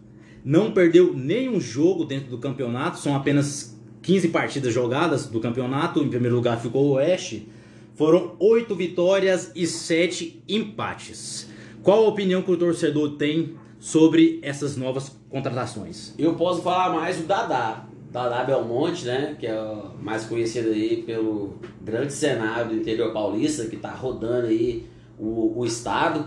não 0.44 0.72
perdeu 0.72 1.14
nenhum 1.14 1.60
jogo 1.60 2.04
dentro 2.04 2.30
do 2.30 2.38
campeonato, 2.38 2.98
são 2.98 3.14
apenas 3.14 3.78
15 4.02 4.28
partidas 4.28 4.72
jogadas 4.72 5.26
do 5.26 5.40
campeonato. 5.40 6.02
Em 6.02 6.08
primeiro 6.08 6.36
lugar 6.36 6.60
ficou 6.60 6.86
o 6.86 6.90
Oeste. 6.92 7.48
Foram 7.94 8.36
8 8.38 8.74
vitórias 8.74 9.50
e 9.54 9.66
7 9.66 10.42
empates. 10.48 11.48
Qual 11.82 12.04
a 12.04 12.08
opinião 12.08 12.42
que 12.42 12.50
o 12.50 12.56
torcedor 12.56 13.16
tem 13.16 13.56
sobre 13.78 14.38
essas 14.42 14.76
novas 14.76 15.16
contratações? 15.28 16.14
Eu 16.16 16.34
posso 16.34 16.62
falar 16.62 16.90
mais 16.94 17.16
do 17.16 17.24
Dadá. 17.24 17.87
Dadá 18.10 18.42
Belmonte, 18.42 19.04
né, 19.04 19.36
que 19.38 19.46
é 19.46 19.54
mais 20.00 20.24
conhecido 20.24 20.70
aí 20.70 21.02
pelo 21.02 21.54
grande 21.80 22.12
cenário 22.12 22.70
do 22.70 22.76
interior 22.76 23.12
paulista, 23.12 23.66
que 23.66 23.76
está 23.76 23.90
rodando 23.90 24.46
aí 24.46 24.86
o, 25.18 25.58
o 25.58 25.66
estado. 25.66 26.26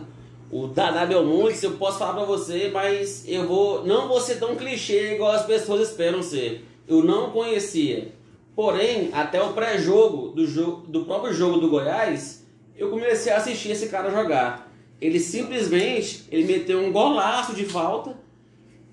O 0.52 0.68
Dadá 0.68 1.06
Belmonte, 1.06 1.64
eu 1.64 1.72
posso 1.72 1.98
falar 1.98 2.14
para 2.14 2.26
você, 2.26 2.70
mas 2.72 3.24
eu 3.28 3.48
vou 3.48 3.86
não 3.86 4.08
vou 4.08 4.20
ser 4.20 4.36
tão 4.36 4.56
clichê 4.56 5.16
igual 5.16 5.32
as 5.32 5.46
pessoas 5.46 5.90
esperam 5.90 6.22
ser. 6.22 6.66
Eu 6.88 7.04
não 7.04 7.32
conhecia. 7.32 8.14
Porém, 8.56 9.10
até 9.14 9.42
o 9.42 9.54
pré-jogo 9.54 10.30
do, 10.36 10.46
jogo, 10.46 10.86
do 10.88 11.06
próprio 11.06 11.34
jogo 11.34 11.58
do 11.58 11.70
Goiás, 11.70 12.46
eu 12.76 12.90
comecei 12.90 13.32
a 13.32 13.38
assistir 13.38 13.72
esse 13.72 13.88
cara 13.88 14.12
jogar. 14.12 14.70
Ele 15.00 15.20
simplesmente 15.20 16.26
ele 16.30 16.44
meteu 16.44 16.80
um 16.80 16.92
golaço 16.92 17.56
de 17.56 17.66
falta. 17.66 18.16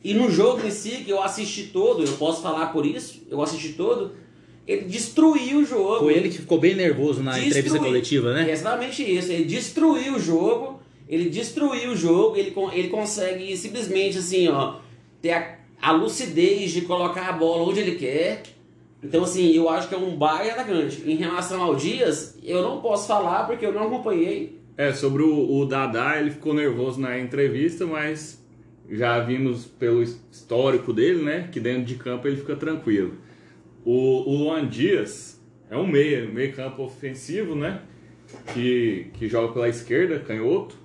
E 0.02 0.14
no 0.14 0.30
jogo 0.30 0.66
em 0.66 0.70
si, 0.70 1.02
que 1.04 1.10
eu 1.10 1.22
assisti 1.22 1.64
todo, 1.64 2.04
eu 2.04 2.12
posso 2.14 2.40
falar 2.42 2.66
por 2.68 2.86
isso, 2.86 3.22
eu 3.30 3.42
assisti 3.42 3.70
todo, 3.72 4.12
ele 4.66 4.82
destruiu 4.82 5.58
o 5.60 5.64
jogo. 5.64 6.00
Foi 6.04 6.14
ele 6.14 6.28
que 6.28 6.38
ficou 6.38 6.58
bem 6.60 6.74
nervoso 6.74 7.22
na 7.22 7.32
Destruiu. 7.32 7.50
entrevista 7.50 7.78
coletiva, 7.78 8.32
né? 8.34 8.48
É 8.48 8.52
exatamente 8.52 9.02
isso. 9.02 9.32
Ele 9.32 9.44
destruiu 9.44 10.14
o 10.16 10.20
jogo. 10.20 10.80
Ele 11.08 11.28
destruiu 11.30 11.90
o 11.92 11.96
jogo. 11.96 12.36
Ele, 12.36 12.50
con- 12.50 12.70
ele 12.70 12.88
consegue 12.88 13.56
simplesmente 13.56 14.18
assim, 14.18 14.46
ó, 14.48 14.76
ter 15.22 15.30
a, 15.32 15.56
a 15.80 15.90
lucidez 15.92 16.70
de 16.70 16.82
colocar 16.82 17.28
a 17.28 17.32
bola 17.32 17.64
onde 17.68 17.80
ele 17.80 17.96
quer. 17.96 18.42
Então, 19.02 19.22
assim, 19.24 19.50
eu 19.52 19.68
acho 19.70 19.88
que 19.88 19.94
é 19.94 19.98
um 19.98 20.14
baile 20.16 20.50
atacante. 20.50 21.02
Em 21.06 21.16
relação 21.16 21.62
ao 21.62 21.74
Dias, 21.74 22.36
eu 22.42 22.60
não 22.62 22.80
posso 22.82 23.06
falar 23.08 23.46
porque 23.46 23.64
eu 23.64 23.72
não 23.72 23.84
acompanhei. 23.86 24.58
É, 24.76 24.92
sobre 24.92 25.22
o, 25.22 25.58
o 25.60 25.64
Dadá, 25.64 26.20
ele 26.20 26.30
ficou 26.30 26.52
nervoso 26.52 27.00
na 27.00 27.18
entrevista, 27.18 27.86
mas 27.86 28.38
já 28.90 29.18
vimos 29.20 29.66
pelo 29.66 30.02
histórico 30.02 30.92
dele, 30.92 31.22
né? 31.22 31.48
Que 31.50 31.60
dentro 31.60 31.84
de 31.84 31.94
campo 31.96 32.26
ele 32.26 32.36
fica 32.36 32.56
tranquilo. 32.56 33.14
O, 33.84 34.30
o 34.30 34.36
Luan 34.36 34.66
Dias 34.66 35.40
é 35.70 35.76
um 35.76 35.86
meia, 35.86 36.26
meio 36.26 36.52
campo 36.52 36.82
ofensivo, 36.82 37.54
né? 37.54 37.82
Que, 38.52 39.06
que 39.14 39.28
joga 39.28 39.52
pela 39.52 39.68
esquerda, 39.68 40.18
canhoto. 40.18 40.76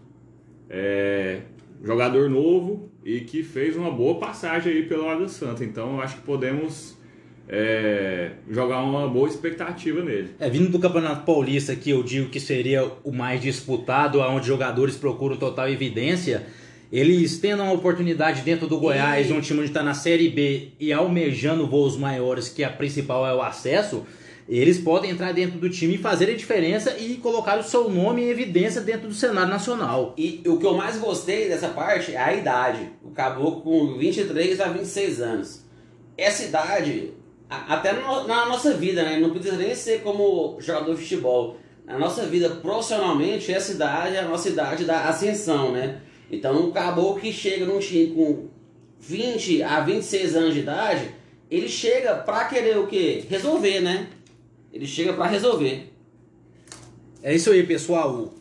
É, 0.69 1.41
jogador 1.83 2.29
novo 2.29 2.89
e 3.03 3.21
que 3.21 3.43
fez 3.43 3.75
uma 3.75 3.91
boa 3.91 4.17
passagem 4.17 4.71
aí 4.73 4.83
pelo 4.83 5.09
Água 5.09 5.27
Santa. 5.27 5.63
Então 5.63 5.99
acho 6.01 6.17
que 6.17 6.21
podemos 6.21 6.97
é, 7.47 8.31
jogar 8.49 8.81
uma 8.81 9.07
boa 9.07 9.27
expectativa 9.27 10.01
nele. 10.01 10.29
É, 10.39 10.49
vindo 10.49 10.69
do 10.69 10.79
Campeonato 10.79 11.25
Paulista, 11.25 11.75
que 11.75 11.89
eu 11.89 12.01
digo 12.01 12.29
que 12.29 12.39
seria 12.39 12.89
o 13.03 13.11
mais 13.11 13.41
disputado, 13.41 14.19
onde 14.19 14.47
jogadores 14.47 14.95
procuram 14.95 15.35
total 15.35 15.69
evidência, 15.69 16.47
eles 16.93 17.39
tendo 17.39 17.63
uma 17.63 17.73
oportunidade 17.73 18.43
dentro 18.43 18.67
do 18.67 18.79
Goiás, 18.79 19.31
um 19.31 19.41
time 19.41 19.61
onde 19.61 19.69
está 19.69 19.81
na 19.81 19.95
Série 19.95 20.29
B 20.29 20.73
e 20.79 20.93
almejando 20.93 21.65
voos 21.65 21.97
maiores, 21.97 22.49
que 22.49 22.63
a 22.63 22.69
principal 22.69 23.25
é 23.25 23.33
o 23.33 23.41
acesso, 23.41 24.05
eles 24.47 24.77
podem 24.77 25.09
entrar 25.09 25.31
dentro 25.31 25.57
do 25.57 25.67
time 25.71 25.95
e 25.95 25.97
fazer 25.97 26.29
a 26.29 26.35
diferença 26.35 26.95
e 26.99 27.15
colocar 27.15 27.57
o 27.57 27.63
seu 27.63 27.89
nome 27.89 28.21
em 28.21 28.29
evidência 28.29 28.79
dentro 28.79 29.07
do 29.07 29.13
cenário 29.15 29.49
nacional. 29.49 30.13
E 30.15 30.43
o 30.45 30.59
que 30.59 30.65
eu 30.67 30.75
mais 30.75 30.99
gostei 30.99 31.49
dessa 31.49 31.69
parte 31.69 32.13
é 32.13 32.19
a 32.19 32.31
idade. 32.31 32.91
O 33.03 33.09
caboclo 33.09 33.61
com 33.61 33.97
23 33.97 34.61
a 34.61 34.67
26 34.67 35.19
anos. 35.19 35.65
Essa 36.15 36.43
idade, 36.43 37.11
até 37.49 37.91
na 37.93 38.45
nossa 38.45 38.75
vida, 38.75 39.01
né? 39.01 39.19
Não 39.19 39.31
precisa 39.31 39.57
nem 39.57 39.73
ser 39.73 40.01
como 40.01 40.57
jogador 40.59 40.93
de 40.93 41.01
futebol. 41.01 41.57
Na 41.87 41.97
nossa 41.97 42.27
vida, 42.27 42.51
profissionalmente, 42.51 43.51
essa 43.51 43.71
idade 43.71 44.15
é 44.15 44.19
a 44.19 44.27
nossa 44.27 44.47
idade 44.47 44.85
da 44.85 45.05
ascensão, 45.05 45.71
né? 45.71 45.99
Então, 46.33 46.67
um 46.67 46.71
caboclo 46.71 47.21
que 47.21 47.31
chega 47.31 47.63
num 47.63 47.77
time 47.77 48.07
com 48.15 48.47
20 48.99 49.61
a 49.61 49.81
26 49.81 50.35
anos 50.35 50.53
de 50.55 50.61
idade, 50.61 51.09
ele 51.49 51.69
chega 51.69 52.15
pra 52.15 52.45
querer 52.45 52.75
o 52.79 52.87
quê? 52.87 53.23
Resolver, 53.29 53.81
né? 53.81 54.07
Ele 54.73 54.87
chega 54.87 55.13
pra 55.13 55.27
resolver. 55.27 55.93
É 57.21 57.35
isso 57.35 57.51
aí, 57.51 57.61
pessoal. 57.67 58.33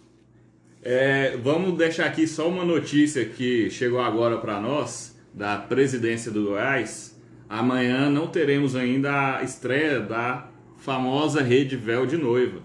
É, 0.83 1.37
vamos 1.37 1.77
deixar 1.77 2.07
aqui 2.07 2.27
só 2.27 2.49
uma 2.49 2.65
notícia 2.65 3.27
que 3.27 3.69
chegou 3.69 4.01
agora 4.01 4.39
para 4.39 4.59
nós, 4.59 5.15
da 5.35 5.59
presidência 5.59 6.33
do 6.33 6.45
Goiás. 6.45 7.15
Amanhã 7.47 8.09
não 8.09 8.27
teremos 8.27 8.75
ainda 8.75 9.37
a 9.37 9.43
estreia 9.43 10.01
da 10.01 10.51
famosa 10.79 11.43
rede 11.43 11.77
véu 11.77 12.07
de 12.07 12.17
noiva, 12.17 12.63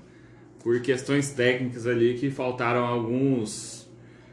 por 0.63 0.81
questões 0.81 1.31
técnicas 1.31 1.85
ali 1.85 2.17
que 2.17 2.31
faltaram 2.31 2.85
alguns 2.85 3.76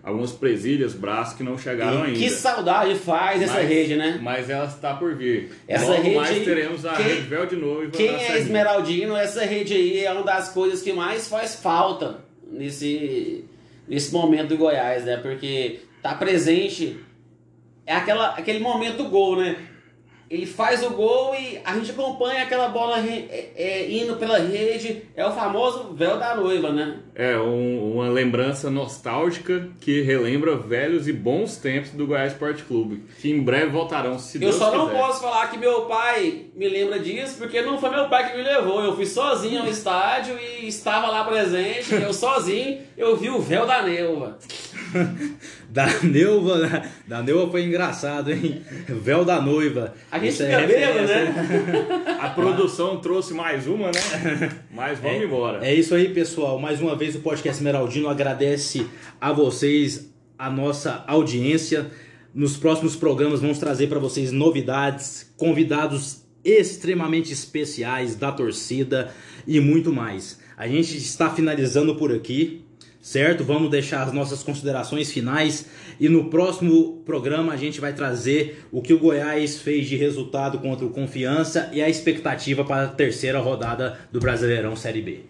algumas 0.05 0.33
presilhas, 0.33 0.93
braços 0.93 1.35
que 1.37 1.43
não 1.43 1.57
chegaram 1.57 2.03
ainda. 2.03 2.19
Que 2.19 2.29
saudade 2.31 2.95
faz 2.97 3.41
essa 3.43 3.55
Mas- 3.55 3.69
rede, 3.69 3.97
né? 3.97 4.19
Mas 4.23 4.51
ela 4.51 4.67
está 4.67 4.95
por 4.95 5.15
vir. 5.17 5.51
Essa 5.67 5.87
Logo 5.87 6.03
rede 6.03 6.17
mais 6.17 6.45
teremos 6.45 6.85
a 6.85 6.93
quem- 6.95 7.07
rede 7.07 7.21
véu 7.23 7.47
de 7.47 7.57
noiva. 7.57 7.91
Quem 7.91 8.09
é 8.15 8.39
esmeraldino, 8.39 9.17
essa 9.17 9.45
rede 9.45 9.73
aí 9.75 10.05
é 10.05 10.13
uma 10.13 10.23
das 10.23 10.51
coisas 10.51 10.83
que 10.83 10.93
mais 10.93 11.27
faz 11.29 11.55
falta 11.57 12.19
nesse, 12.53 13.45
nesse 13.89 14.13
momento 14.13 14.49
do 14.49 14.57
Goiás, 14.59 15.05
né? 15.05 15.17
Porque 15.17 15.81
tá 16.03 16.15
presente, 16.15 16.99
é 17.87 17.95
aquela, 17.95 18.29
aquele 18.35 18.59
momento 18.59 18.99
do 18.99 19.09
gol, 19.09 19.37
né? 19.37 19.57
Ele 20.35 20.47
faz 20.47 20.83
o 20.83 20.91
gol 20.91 21.33
e 21.35 21.61
a 21.65 21.75
gente 21.75 21.93
acompanha 21.93 22.43
aquela 22.43 22.67
bola 22.69 22.99
é, 22.99 23.51
é, 23.57 23.89
indo 23.89 24.17
pela 24.17 24.37
rede, 24.39 25.03
é 25.15 25.25
o 25.25 25.31
famoso 25.31 25.95
véu 25.95 26.19
da 26.19 26.35
noiva, 26.35 26.73
né? 26.73 26.99
É 27.15 27.39
um- 27.39 27.93
uma 27.95 28.09
lembrança 28.09 28.69
nostálgica 28.69 29.69
que 29.81 30.03
relembra 30.03 30.57
velhos 30.57 31.07
e 31.07 31.13
bons 31.13 31.57
tempos 31.57 31.91
do 31.93 32.05
Goiás 32.09 32.33
Esporte 32.33 32.65
Clube, 32.65 33.05
que 33.21 33.31
em 33.31 33.41
breve 33.41 33.67
voltarão, 33.71 34.19
se 34.19 34.39
Eu 34.39 34.41
Deus 34.41 34.57
só 34.57 34.73
não 34.77 34.89
quiser. 34.89 34.99
posso 35.01 35.21
falar 35.23 35.47
que 35.53 35.57
meu 35.57 35.83
pai 35.83 36.47
me 36.57 36.69
lembra 36.69 36.99
disso, 36.99 37.37
porque 37.39 37.63
não 37.63 37.79
foi 37.79 37.91
meu 37.91 38.09
pai 38.09 38.29
que 38.33 38.37
me 38.37 38.43
levou. 38.43 38.83
Eu 38.83 38.97
fui 38.97 39.07
sozinho 39.07 39.61
ao 39.63 39.69
estádio 39.69 40.37
e 40.37 40.67
estava 40.67 41.07
lá 41.07 41.23
presente, 41.23 41.95
eu 41.95 42.13
sozinho, 42.13 42.79
eu 42.99 43.17
vi 43.17 43.31
o 43.31 43.39
véu 43.41 43.65
da 43.67 43.83
Neuva. 43.83 44.37
Da 45.75 45.89
Neuva, 46.05 46.59
né? 46.59 46.89
da 47.05 47.21
Neuva 47.21 47.51
foi 47.51 47.65
engraçado, 47.65 48.31
hein? 48.31 48.63
Véu 48.87 49.25
da 49.25 49.43
noiva. 49.43 49.93
A 50.09 50.21
gente 50.21 50.35
Isso 50.35 50.45
é 50.45 50.47
fica 50.47 50.67
bêbado, 50.69 50.99
referência, 51.01 51.33
né? 51.33 52.17
A 52.21 52.31
produção 52.31 53.01
trouxe 53.01 53.35
mais 53.35 53.67
uma, 53.67 53.87
né? 53.89 54.53
Mas 54.71 55.01
vamos 55.01 55.25
embora. 55.25 55.67
É 55.67 55.75
isso 55.75 55.93
aí, 55.97 56.15
pessoal. 56.15 56.61
Mais 56.61 56.81
uma 56.81 56.95
vez 56.95 57.17
o 57.17 57.21
podcast 57.21 57.59
Esmeraldino 57.59 58.09
agradece 58.09 58.87
a 59.21 59.33
vocês, 59.33 60.15
a 60.39 60.49
nossa 60.49 61.03
audiência. 61.09 61.91
Nos 62.33 62.57
próximos 62.57 62.95
programas 62.95 63.41
vamos 63.41 63.59
trazer 63.59 63.89
para 63.89 63.99
vocês 63.99 64.31
novidades, 64.31 65.35
convidados 65.37 66.23
extremamente 66.45 67.33
especiais 67.33 68.15
da 68.15 68.31
torcida 68.31 69.13
e 69.45 69.59
muito 69.59 69.93
mais. 69.93 70.39
A 70.57 70.69
gente 70.69 70.97
está 70.97 71.31
finalizando 71.31 71.97
por 71.97 72.13
aqui, 72.13 72.64
certo? 73.05 73.45
Vamos 73.45 73.71
deixar 73.71 74.03
as 74.03 74.15
nossas 74.15 74.43
considerações 74.43 75.13
finais 75.13 75.67
e 76.01 76.09
no 76.09 76.31
próximo 76.31 77.03
programa 77.05 77.53
a 77.53 77.57
gente 77.57 77.79
vai 77.79 77.93
trazer 77.93 78.65
o 78.73 78.81
que 78.81 78.95
o 78.95 78.99
Goiás 78.99 79.59
fez 79.59 79.87
de 79.87 79.95
resultado 79.95 80.59
contra 80.59 80.87
o 80.87 80.91
Confiança 80.91 81.69
e 81.71 81.83
a 81.83 81.89
expectativa 81.89 82.65
para 82.65 82.85
a 82.85 82.89
terceira 82.89 83.39
rodada 83.41 83.99
do 84.11 84.19
Brasileirão 84.19 84.75
Série 84.75 85.03
B. 85.03 85.21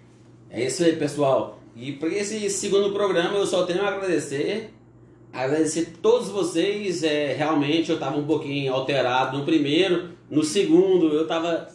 É 0.48 0.64
isso 0.64 0.84
aí, 0.84 0.94
pessoal. 0.94 1.60
E 1.74 1.90
para 1.90 2.10
esse 2.10 2.48
segundo 2.48 2.92
programa 2.92 3.36
eu 3.36 3.46
só 3.46 3.64
tenho 3.64 3.82
a 3.82 3.88
agradecer. 3.88 4.70
Agradecer 5.32 5.94
todos 6.00 6.28
vocês. 6.28 7.02
É, 7.02 7.34
realmente 7.34 7.90
eu 7.90 7.96
estava 7.96 8.16
um 8.16 8.24
pouquinho 8.24 8.72
alterado 8.72 9.36
no 9.36 9.44
primeiro. 9.44 10.10
No 10.30 10.44
segundo 10.44 11.12
eu 11.12 11.22
estava 11.22 11.66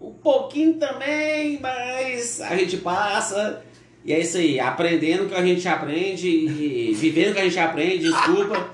um 0.00 0.14
pouquinho 0.14 0.74
também, 0.80 1.60
mas 1.60 2.40
a 2.40 2.56
gente 2.56 2.78
passa. 2.78 3.62
E 4.04 4.12
é 4.12 4.20
isso 4.20 4.36
aí, 4.36 4.58
aprendendo 4.58 5.24
o 5.24 5.28
que 5.28 5.34
a 5.34 5.44
gente 5.44 5.66
aprende 5.68 6.28
e 6.28 6.92
vivendo 6.98 7.30
o 7.30 7.34
que 7.34 7.40
a 7.40 7.44
gente 7.44 7.58
aprende, 7.58 7.98
desculpa. 7.98 8.70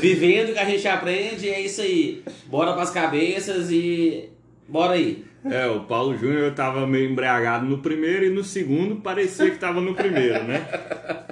vivendo 0.00 0.50
o 0.50 0.52
que 0.52 0.58
a 0.58 0.64
gente 0.64 0.88
aprende, 0.88 1.48
é 1.48 1.60
isso 1.60 1.80
aí. 1.80 2.22
Bora 2.46 2.72
pras 2.72 2.90
cabeças 2.90 3.70
e 3.70 4.28
bora 4.68 4.94
aí. 4.94 5.24
É, 5.44 5.66
o 5.66 5.80
Paulo 5.80 6.16
Júnior 6.16 6.52
tava 6.52 6.86
meio 6.86 7.10
embriagado 7.10 7.64
no 7.64 7.78
primeiro 7.78 8.24
e 8.24 8.30
no 8.30 8.42
segundo 8.42 8.96
parecia 8.96 9.50
que 9.50 9.56
tava 9.56 9.80
no 9.80 9.94
primeiro, 9.94 10.42
né? 10.42 10.66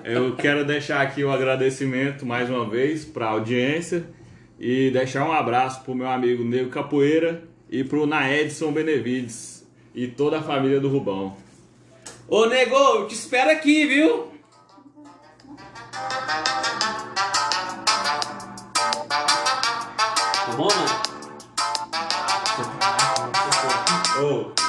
Eu 0.04 0.36
quero 0.36 0.64
deixar 0.64 1.00
aqui 1.00 1.24
o 1.24 1.30
agradecimento 1.30 2.24
mais 2.24 2.48
uma 2.48 2.68
vez 2.68 3.04
para 3.04 3.26
a 3.26 3.30
audiência 3.30 4.04
e 4.60 4.90
deixar 4.90 5.28
um 5.28 5.32
abraço 5.32 5.82
pro 5.82 5.94
meu 5.94 6.08
amigo 6.08 6.44
Nego 6.44 6.70
Capoeira 6.70 7.42
e 7.68 7.82
pro 7.82 8.06
Naedson 8.06 8.70
Benevides 8.70 9.66
e 9.94 10.06
toda 10.06 10.38
a 10.38 10.42
família 10.42 10.80
do 10.80 10.88
Rubão. 10.88 11.36
Ô 12.28 12.46
nego, 12.46 12.74
eu 12.74 13.06
te 13.06 13.14
espero 13.14 13.52
aqui, 13.52 13.86
viu? 13.86 14.32
Tá 20.44 20.52
bom, 20.56 20.66
mano? 20.66 20.86
Ô, 24.20 24.65